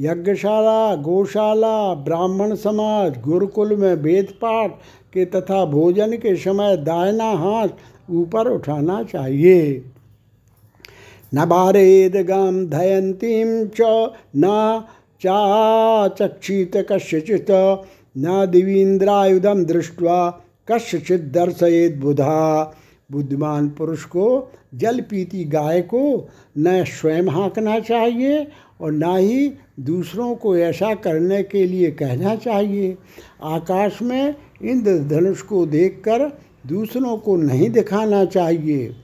[0.00, 4.70] यज्ञशाला, गौशाला, ब्राह्मण समाज, गुरुकुल में वेद पाठ
[5.12, 7.68] के तथा भोजन के समय दायना हाथ
[8.10, 9.84] ऊपर उठाना चाहिए।
[11.34, 14.82] न बारेद गाम धयंतीम च, न
[15.22, 17.50] चाचक्षित कस्यचित,
[18.18, 22.74] न दिवीन्द्रायुधम दृष्टवा कस्यचित दर्शयेद बुधा
[23.12, 28.46] बुद्धिमान पुरुष को, जल पीती गाय को न स्वयं हाँकना चाहिए
[28.80, 32.96] और ना ही दूसरों को ऐसा करने के लिए कहना चाहिए।
[33.42, 38.94] आकाश में इंद्रधनुष को देखकर दूसरों को नहीं दिखाना चाहिए।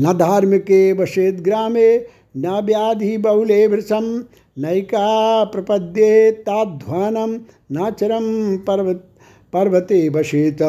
[0.00, 1.98] न धार्मिके वशेद ग्रामे,
[2.36, 4.24] न व्याधि बहुले वृषम,
[4.58, 7.40] नैका प्रपद्ये ताध्वानम
[7.72, 9.04] नाचरम पर्वत
[9.52, 10.62] पर्वते वशेत।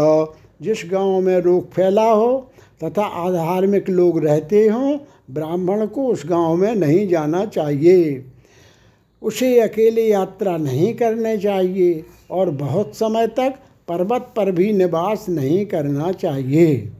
[0.62, 2.52] जिस गाँव में रोग फैला हो
[2.84, 4.98] तथा आधार्मिक लोग रहते हों,
[5.32, 8.26] ब्राह्मण को उस गाँव में नहीं जाना चाहिए।
[9.22, 13.56] उसे अकेले यात्रा नहीं करने चाहिए और बहुत समय तक
[13.88, 16.92] पर्वत पर भी निवास नहीं करना चाहिए।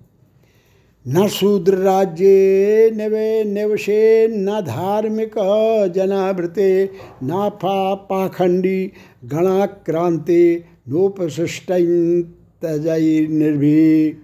[1.08, 5.36] न शूद्र राज्य निवे निवशे, न धार्मिक
[5.96, 6.90] जनावृते
[7.24, 8.92] न फा पाखंडी
[9.26, 11.72] गणाक्रांति, नोपशिष्ट
[12.64, 14.16] तजई निर्भी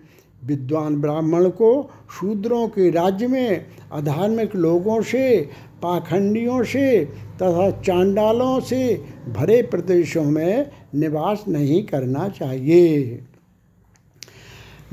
[0.45, 5.49] विद्वान ब्राह्मण को शूद्रों के राज्य में, अधार्मिक लोगों से,
[5.81, 7.05] पाखंडियों से
[7.36, 9.01] तथा चांडालों से
[9.36, 13.19] भरे प्रदेशों में निवास नहीं करना चाहिए।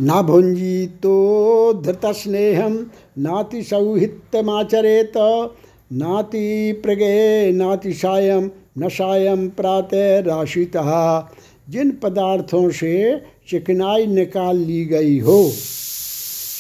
[0.01, 5.13] न भुंजी तो धृत स्नेहम नाति सौहित्यमाचरेत,
[5.93, 11.33] नाति प्रगे, नाति सायम न सायम प्रातः राशिता।
[11.69, 15.49] जिन पदार्थों से चिकनाई निकाल ली गई हो।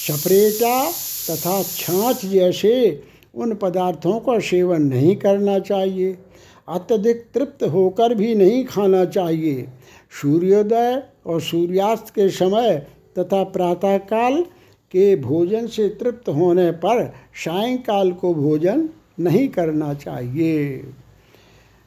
[0.02, 0.90] सपरेटा
[1.30, 3.02] तथा छाछ जैसे
[3.34, 6.18] उन पदार्थों का सेवन नहीं करना चाहिए।
[6.68, 9.68] अत्यधिक तृप्त होकर भी नहीं खाना चाहिए।
[10.22, 12.86] सूर्योदय और सूर्यास्त के समय
[13.18, 14.42] तथा प्रातःकाल
[14.94, 17.04] के भोजन से तृप्त होने पर
[17.34, 18.88] सायंकाल को भोजन
[19.20, 20.84] नहीं करना चाहिए।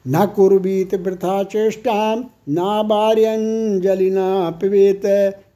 [0.08, 2.14] न कुर्वीत वृथा चेष्टा
[2.48, 5.02] न बार्यंजलिना पिबेत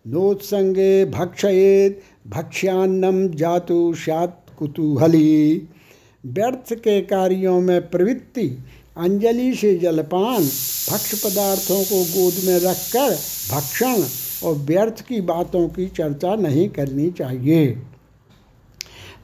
[0.07, 5.69] नोत्संगे भक्षयेत भक्ष्यान्नम जातु सात कुतूहली।
[6.27, 8.47] व्यर्थ के कार्यों में प्रवृत्ति,
[8.97, 10.43] अंजलि से जलपान
[10.91, 13.15] भक्ष पदार्थों को गोद में रखकर
[13.53, 14.03] भक्षण
[14.47, 17.77] और व्यर्थ की बातों की चर्चा नहीं करनी चाहिए।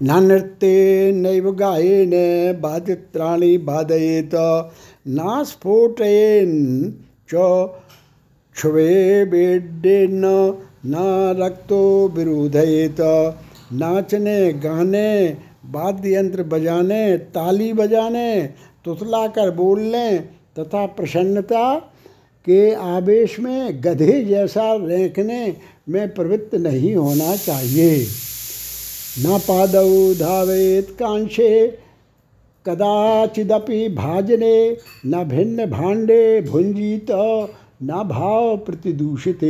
[0.03, 2.11] न नृत्य नैव गायन,
[2.61, 4.35] बाधित्राणी बाधयेत
[5.09, 6.53] न स्फोटयन
[7.31, 7.35] च
[8.55, 10.23] क्षुवे बेडेन
[10.87, 10.95] न
[11.41, 13.01] रक्तो विरोधयेत
[13.73, 15.37] नाचने, गाने
[15.67, 18.43] वाद्य यंत्र बजाने, ताली बजाने
[18.85, 20.19] तुतला कर बोलने
[20.59, 21.75] तथा प्रसन्नता
[22.47, 25.57] के आवेश में गधे जैसा रेंकने
[25.89, 28.07] में प्रवृत्त नहीं होना चाहिए।
[29.19, 31.67] न पादौ धावेत कांशे
[32.67, 37.11] कदाचिदपि भाजने न भिन्न भांडे भुंजित
[37.83, 39.41] न भाव प्रतिदूषित।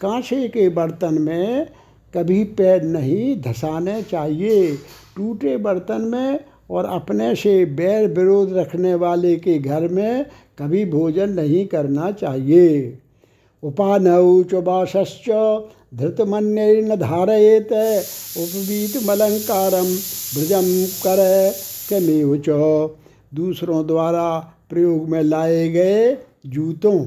[0.00, 1.66] कांसे के बर्तन में
[2.14, 4.76] कभी पैर नहीं धसाने चाहिए।
[5.16, 10.24] टूटे बर्तन में और अपने से बैर विरोध रखने वाले के घर में
[10.58, 12.98] कभी भोजन नहीं करना चाहिए।
[13.62, 15.28] उपानौ च वासश्च
[15.94, 17.72] धृतमन्य धारयेत।
[18.36, 19.92] उपवीत मलंकारम
[20.34, 20.70] ब्रजम
[21.06, 21.20] कर
[21.90, 22.50] कमेव च
[23.34, 26.16] दूसरों द्वारा प्रयोग में लाए गए
[26.46, 27.06] जूतों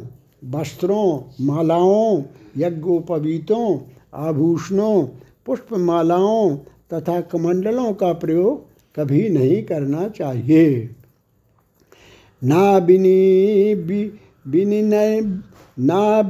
[0.51, 2.23] वस्त्रों मालाओं
[2.57, 3.79] यज्ञोपवीतों
[4.13, 5.03] आभूषणों
[5.45, 6.55] पुष्पमालाओं
[6.93, 8.65] तथा कमंडलों का प्रयोग
[8.95, 10.89] कभी नहीं करना चाहिए।
[12.43, 16.21] ना बिनी बि, बिनी ना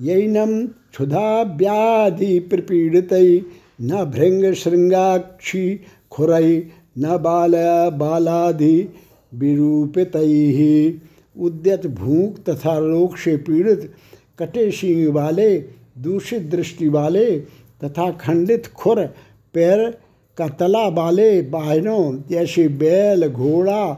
[0.00, 3.12] यैनम क्षुधा व्याधि प्रपीड़ित
[3.80, 6.56] न भृंग श्रृंगाक्षी खुरई
[6.98, 7.52] न बाल
[7.98, 8.88] बालादि
[9.34, 10.16] विरूपित।
[11.36, 13.92] उद्यत भूख तथा रोग से पीड़ित
[14.38, 15.58] कटे सिंह वाले,
[15.98, 17.26] दूषित दृष्टि वाले
[17.84, 19.04] तथा खंडित खुर,
[19.54, 19.90] पैर
[20.38, 23.94] का तला वाले वाहनों जैसे बैल, घोड़ा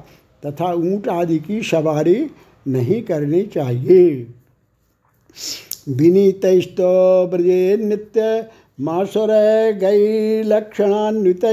[0.47, 2.27] तथा ऊँट आदि की सवारी
[2.69, 4.27] नहीं करनी चाहिए।
[5.89, 6.47] विनीत
[7.31, 9.31] ब्रजे नित्य मासुर
[9.73, 11.45] गई लक्षणान्वित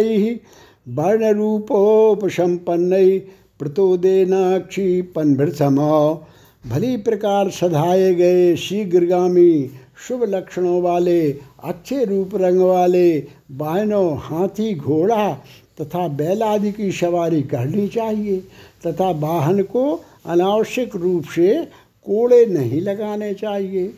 [0.89, 3.19] वर्ण रूपोपसंपन्न
[3.59, 5.77] प्रतोदेनाक्षी पन्भृसम
[6.67, 9.69] भली प्रकार सधाए गए शीघ्रगामी
[10.07, 11.31] शुभ लक्षणों वाले,
[11.63, 13.09] अच्छे रूप रंग वाले,
[13.51, 15.33] बायनों हाथी घोड़ा
[15.81, 18.37] तथा बैल आदि की सवारी करनी चाहिए
[18.87, 19.83] तथा वाहन को
[20.25, 21.53] अनावश्यक रूप से
[22.07, 23.93] कोड़े नहीं लगाने चाहिए।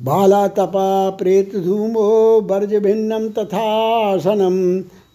[0.00, 2.08] बाला तपा प्रेत धूमो
[2.50, 3.62] वर्ज भिन्नम तथा
[4.06, 4.56] आसनम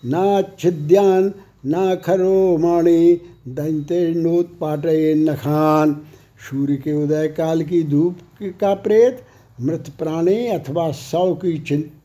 [0.06, 1.32] न छिद्यान
[1.66, 3.14] न खरो माणी
[3.48, 5.94] दंते नोत्पाटय नखान
[6.40, 8.18] सूर्य के उदय काल की धूप
[8.62, 9.20] का प्रेत,
[9.62, 11.58] मृत प्राणी अथवा शव की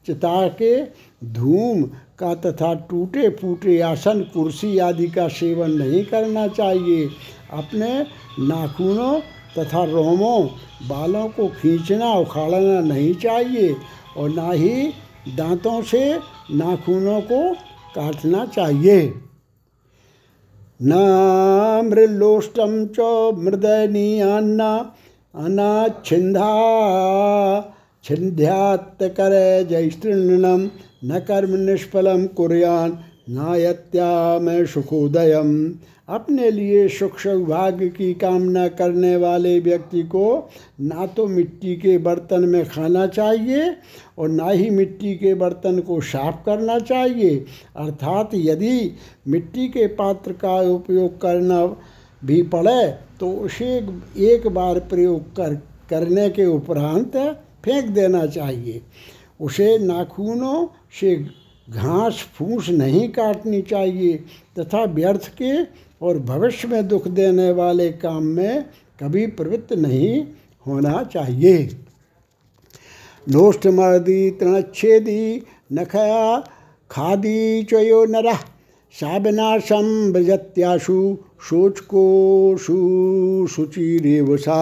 [0.06, 0.74] चिता के
[1.32, 1.82] धूम
[2.18, 7.06] का तथा टूटे फूटे आसन, कुर्सी आदि का सेवन नहीं करना चाहिए।
[7.52, 7.90] अपने
[8.40, 9.14] नाखूनों
[9.58, 10.46] तथा रोमों,
[10.88, 13.76] बालों को खींचना उखाड़ना नहीं चाहिए
[14.16, 14.92] और ना ही
[15.36, 16.18] दांतों से
[16.50, 17.54] नाखूनों को
[17.94, 19.14] काटना चाहिए।
[20.82, 20.92] न
[21.84, 23.00] मृलोष्टम च
[23.38, 24.94] मृदनीयान्ना,
[25.34, 26.50] अनाच्छिन्धा
[28.04, 29.32] छिन्ध्यात्तर
[29.70, 30.70] जैस्तृणम
[31.04, 32.98] न कर्म निष्फलम कुरियान
[33.30, 35.50] नायत्या में सुखोदयम
[36.08, 40.50] अपने लिए सुख सौभाग्य की कामना करने वाले व्यक्ति को
[40.80, 43.70] ना तो मिट्टी के बर्तन में खाना चाहिए
[44.18, 47.36] और ना ही मिट्टी के बर्तन को साफ़ करना चाहिए।
[47.76, 48.90] अर्थात यदि
[49.28, 51.64] मिट्टी के पात्र का उपयोग करना
[52.24, 52.86] भी पड़े
[53.20, 53.76] तो उसे
[54.24, 55.54] एक बार प्रयोग कर,
[55.90, 57.16] करने के उपरांत
[57.64, 58.82] फेंक देना चाहिए।
[59.40, 60.66] उसे नाखूनों
[61.00, 61.16] से
[61.68, 64.16] घास फूस नहीं काटनी चाहिए
[64.58, 65.52] तथा व्यर्थ के
[66.02, 68.64] और भविष्य में दुख देने वाले काम में
[69.02, 70.24] कभी प्रवृत्त नहीं
[70.66, 71.76] होना चाहिए।
[73.28, 75.42] नोष्ठ मर्दी, तृणच्छेदी,
[75.72, 76.38] नखया,
[76.90, 78.32] खादी, चयो नर
[78.94, 82.04] साविनाशम ब्रजत्याशु, शोचको
[83.46, 84.60] शुचिरेव सा।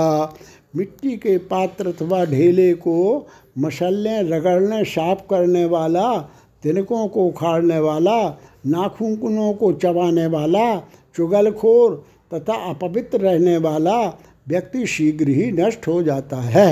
[0.77, 3.27] मिट्टी के पात्र अथवा ढेले को
[3.59, 6.19] मसलने रगड़ने साफ़ करने वाला,
[6.63, 10.75] तिनकों को उखाड़ने वाला, नाखूनों को चबाने वाला
[11.17, 11.95] चुगलखोर
[12.35, 13.99] तथा अपवित्र रहने वाला
[14.49, 16.71] व्यक्ति शीघ्र ही नष्ट हो जाता है।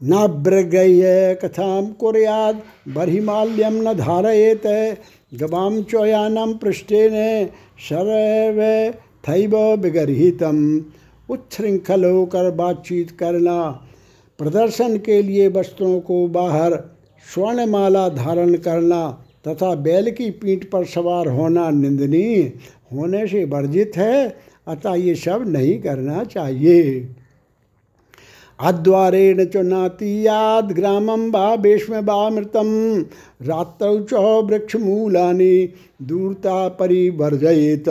[0.00, 4.66] न ब्रगय कथाम कुर्याद बर्हिमाल्यम न धारयेत
[5.32, 7.14] गवाम चौयानम पृष्ठेन
[7.88, 8.60] शरव
[9.28, 10.58] थैव विगर्हितम।
[11.28, 13.58] उच्छृंखल होकर बातचीत करना
[14.38, 16.74] प्रदर्शन के लिए वस्त्रों को बाहर,
[17.26, 19.08] स्वर्णमाला धारण करना
[19.48, 22.52] तथा बैल की पीठ पर सवार होना निंदनीय।
[22.92, 24.36] होने से वर्जित है,
[24.68, 27.08] अतः ये सब नहीं करना चाहिए।
[28.58, 32.68] अद्वारेण च नातीयाद ग्रामम बा भीष्म बा मृतम,
[33.42, 34.14] रात्रौ च
[34.44, 35.68] वृक्ष मूलानी
[36.02, 37.88] दूरता परिवर्जयित।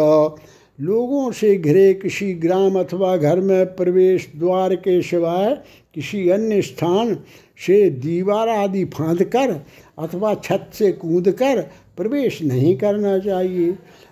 [0.79, 5.53] लोगों से घिरे किसी ग्राम अथवा घर में प्रवेश द्वार के सिवाय
[5.93, 7.15] किसी अन्य स्थान
[7.59, 9.51] से दीवार आदि फांद कर
[9.99, 11.61] अथवा छत से कूद कर
[11.97, 13.71] प्रवेश नहीं करना चाहिए।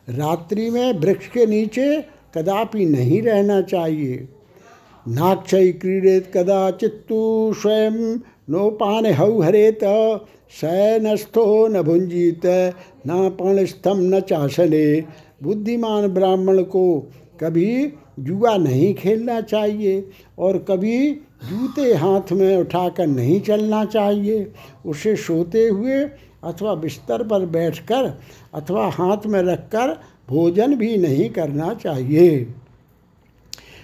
[0.10, 2.02] रात्रि में वृक्ष के नीचे
[2.36, 4.28] कदापि नहीं रहना चाहिए।
[5.08, 8.18] नाक्षय क्रीड़ेत कदाचित्तु स्वयं
[8.50, 9.84] नोपान हऊ हरेत,
[10.62, 12.46] शयनस्थो न भुंजित
[13.08, 15.04] न पणस्थम न चाशने
[15.44, 17.00] बुद्धिमान ब्राह्मण को
[17.42, 20.04] कभी जुआ नहीं खेलना चाहिए
[20.40, 21.12] और कभी
[21.46, 24.52] जूते हाथ में उठाकर नहीं चलना चाहिए।
[24.86, 26.04] उसे सोते हुए
[26.44, 28.20] अथवा बिस्तर पर बैठकर
[28.54, 32.48] अथवा हाथ में रखकर भोजन भी नहीं करना चाहिए।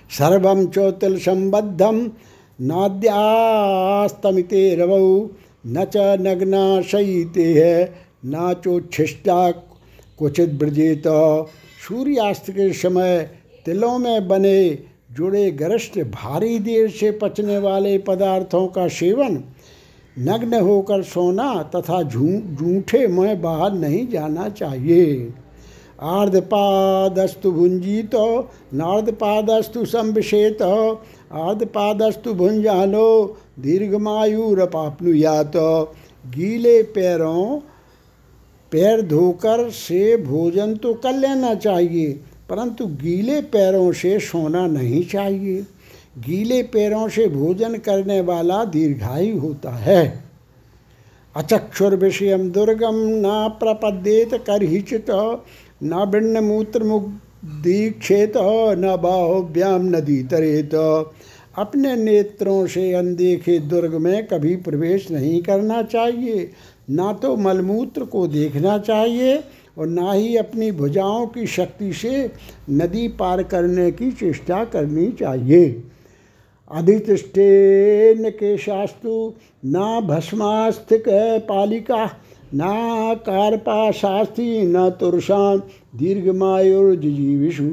[0.10, 2.12] सर्वम चौतिल संबद्धम
[2.62, 5.30] नाद्यास्तमिते रवौ,
[5.68, 7.96] न च नग्ना शयीते है,
[8.26, 11.04] न चोच्छिष्टा क्वचित ब्रजेत।
[11.88, 13.30] सूर्यास्त के समय
[13.66, 14.80] तिलों में बने
[15.12, 19.44] जुड़े गरष्ट भारी देर से पचने वाले पदार्थों का सेवन
[20.18, 25.34] नग्न होकर सोना तथा जूठे में बाहर नहीं जाना चाहिए।
[26.02, 28.16] आर्धपादस्तु भुंजित
[28.74, 35.52] नार्धपादस्तु संविषेत आर्धपादस्तु भुंजानो दीर्घमायुरपापनुयात
[36.26, 37.60] गीले पैरों,
[38.72, 42.12] पैर धोकर से भोजन तो कर लेना चाहिए,
[42.50, 45.66] परंतु गीले पैरों से सोना नहीं चाहिए।
[46.16, 50.24] गीले पैरों से भोजन करने वाला दीर्घायु होता है।
[51.36, 55.10] अचक्षुर विषय दुर्गम न प्रपद्येत करहिचित,
[55.84, 57.00] न भिन्न मूत्र
[57.64, 58.34] दीक्षेत
[58.78, 60.76] न बाहुव्याम नदी तरेत
[61.58, 66.50] अपने नेत्रों से अनदेखे दुर्ग में कभी प्रवेश नहीं करना चाहिए।
[66.90, 69.38] ना तो मलमूत्र को देखना चाहिए
[69.78, 72.32] और ना ही अपनी भुजाओं की शक्ति से
[72.70, 75.84] नदी पार करने की चेष्टा करनी चाहिए।
[76.72, 79.34] अधितिष्ठेन के शास्तु
[79.66, 81.04] ना भस्मास्थिक
[81.50, 82.06] पालिका,
[82.54, 85.62] ना कार्पा शास्त्री न तुरसाम
[85.96, 87.64] दीर्घमायुर्जीविषु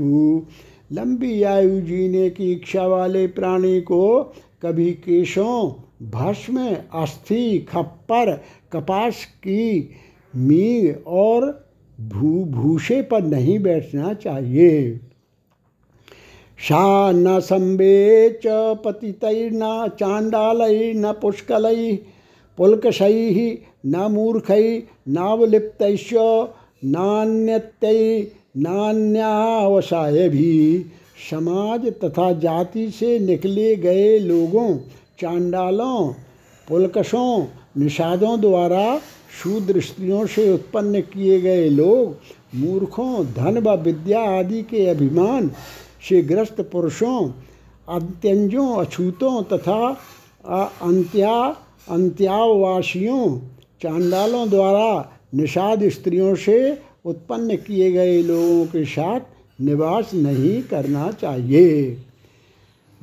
[0.92, 5.70] लंबी आयु जीने की इच्छा वाले प्राणी को कभी केशों,
[6.10, 8.40] भस्म, अस्थि, खप्पर,
[8.72, 9.90] कपास की
[10.36, 11.66] मीग और
[12.00, 15.00] भू भूषे पर नहीं बैठना चाहिए।
[16.68, 18.46] शा न संबे च
[18.84, 21.96] पतितै न चांडालय न पुष्कलय
[22.56, 23.56] पुलकशै
[23.86, 25.82] न मूर्खै नावलिप्त
[26.84, 30.84] नान्यत्य नान्यावसाय भी
[31.30, 34.74] समाज तथा जाति से निकले गए लोगों
[35.20, 36.12] चांडालों
[36.68, 37.46] पुलकशों,
[37.78, 38.98] निषादों द्वारा
[39.42, 42.16] शूद्र स्त्रियों से उत्पन्न किए गए लोग,
[42.54, 45.50] मूर्खों, धन व विद्या आदि के अभिमान
[46.10, 47.30] ग्रस्त पुरुषों,
[47.88, 50.00] अंत्यंजों, अछूतों तथा
[50.82, 51.56] अंत्या,
[51.90, 53.38] अंत्यावासियों,
[53.82, 59.20] चांडालों द्वारा निषाद स्त्रियों से उत्पन्न किए गए लोगों के साथ
[59.60, 61.96] निवास नहीं करना चाहिए।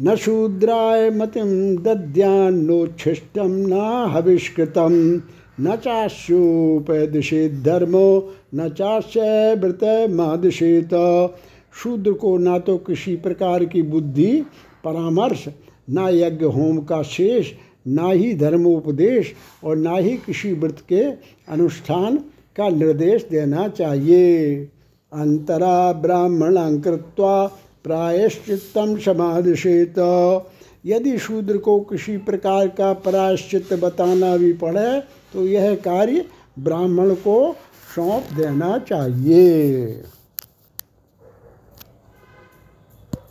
[0.02, 5.22] न शूद्राय मतिम दद्यान्नोच्छिष्टम न हविष्कृतम
[5.62, 10.93] न चास्योपदिशेत धर्मो न चाश्य व्रत मादिशेत
[11.74, 14.32] शूद्र को ना तो किसी प्रकार की बुद्धि,
[14.84, 15.47] परामर्श,
[15.89, 17.51] ना यज्ञ होम का शेष,
[17.88, 21.03] ना ही धर्मोपदेश और ना ही किसी व्रत के
[21.53, 22.17] अनुष्ठान
[22.55, 24.55] का निर्देश देना चाहिए।
[25.11, 27.45] अंतरा ब्राह्मण कृत्वा
[27.84, 29.99] प्रायश्चित्तम समादिशेत
[30.86, 34.99] यदि शूद्र को किसी प्रकार का प्रायश्चित बताना भी पड़े
[35.34, 36.26] तो यह कार्य
[36.59, 37.36] ब्राह्मण को
[37.95, 40.03] सौंप देना चाहिए।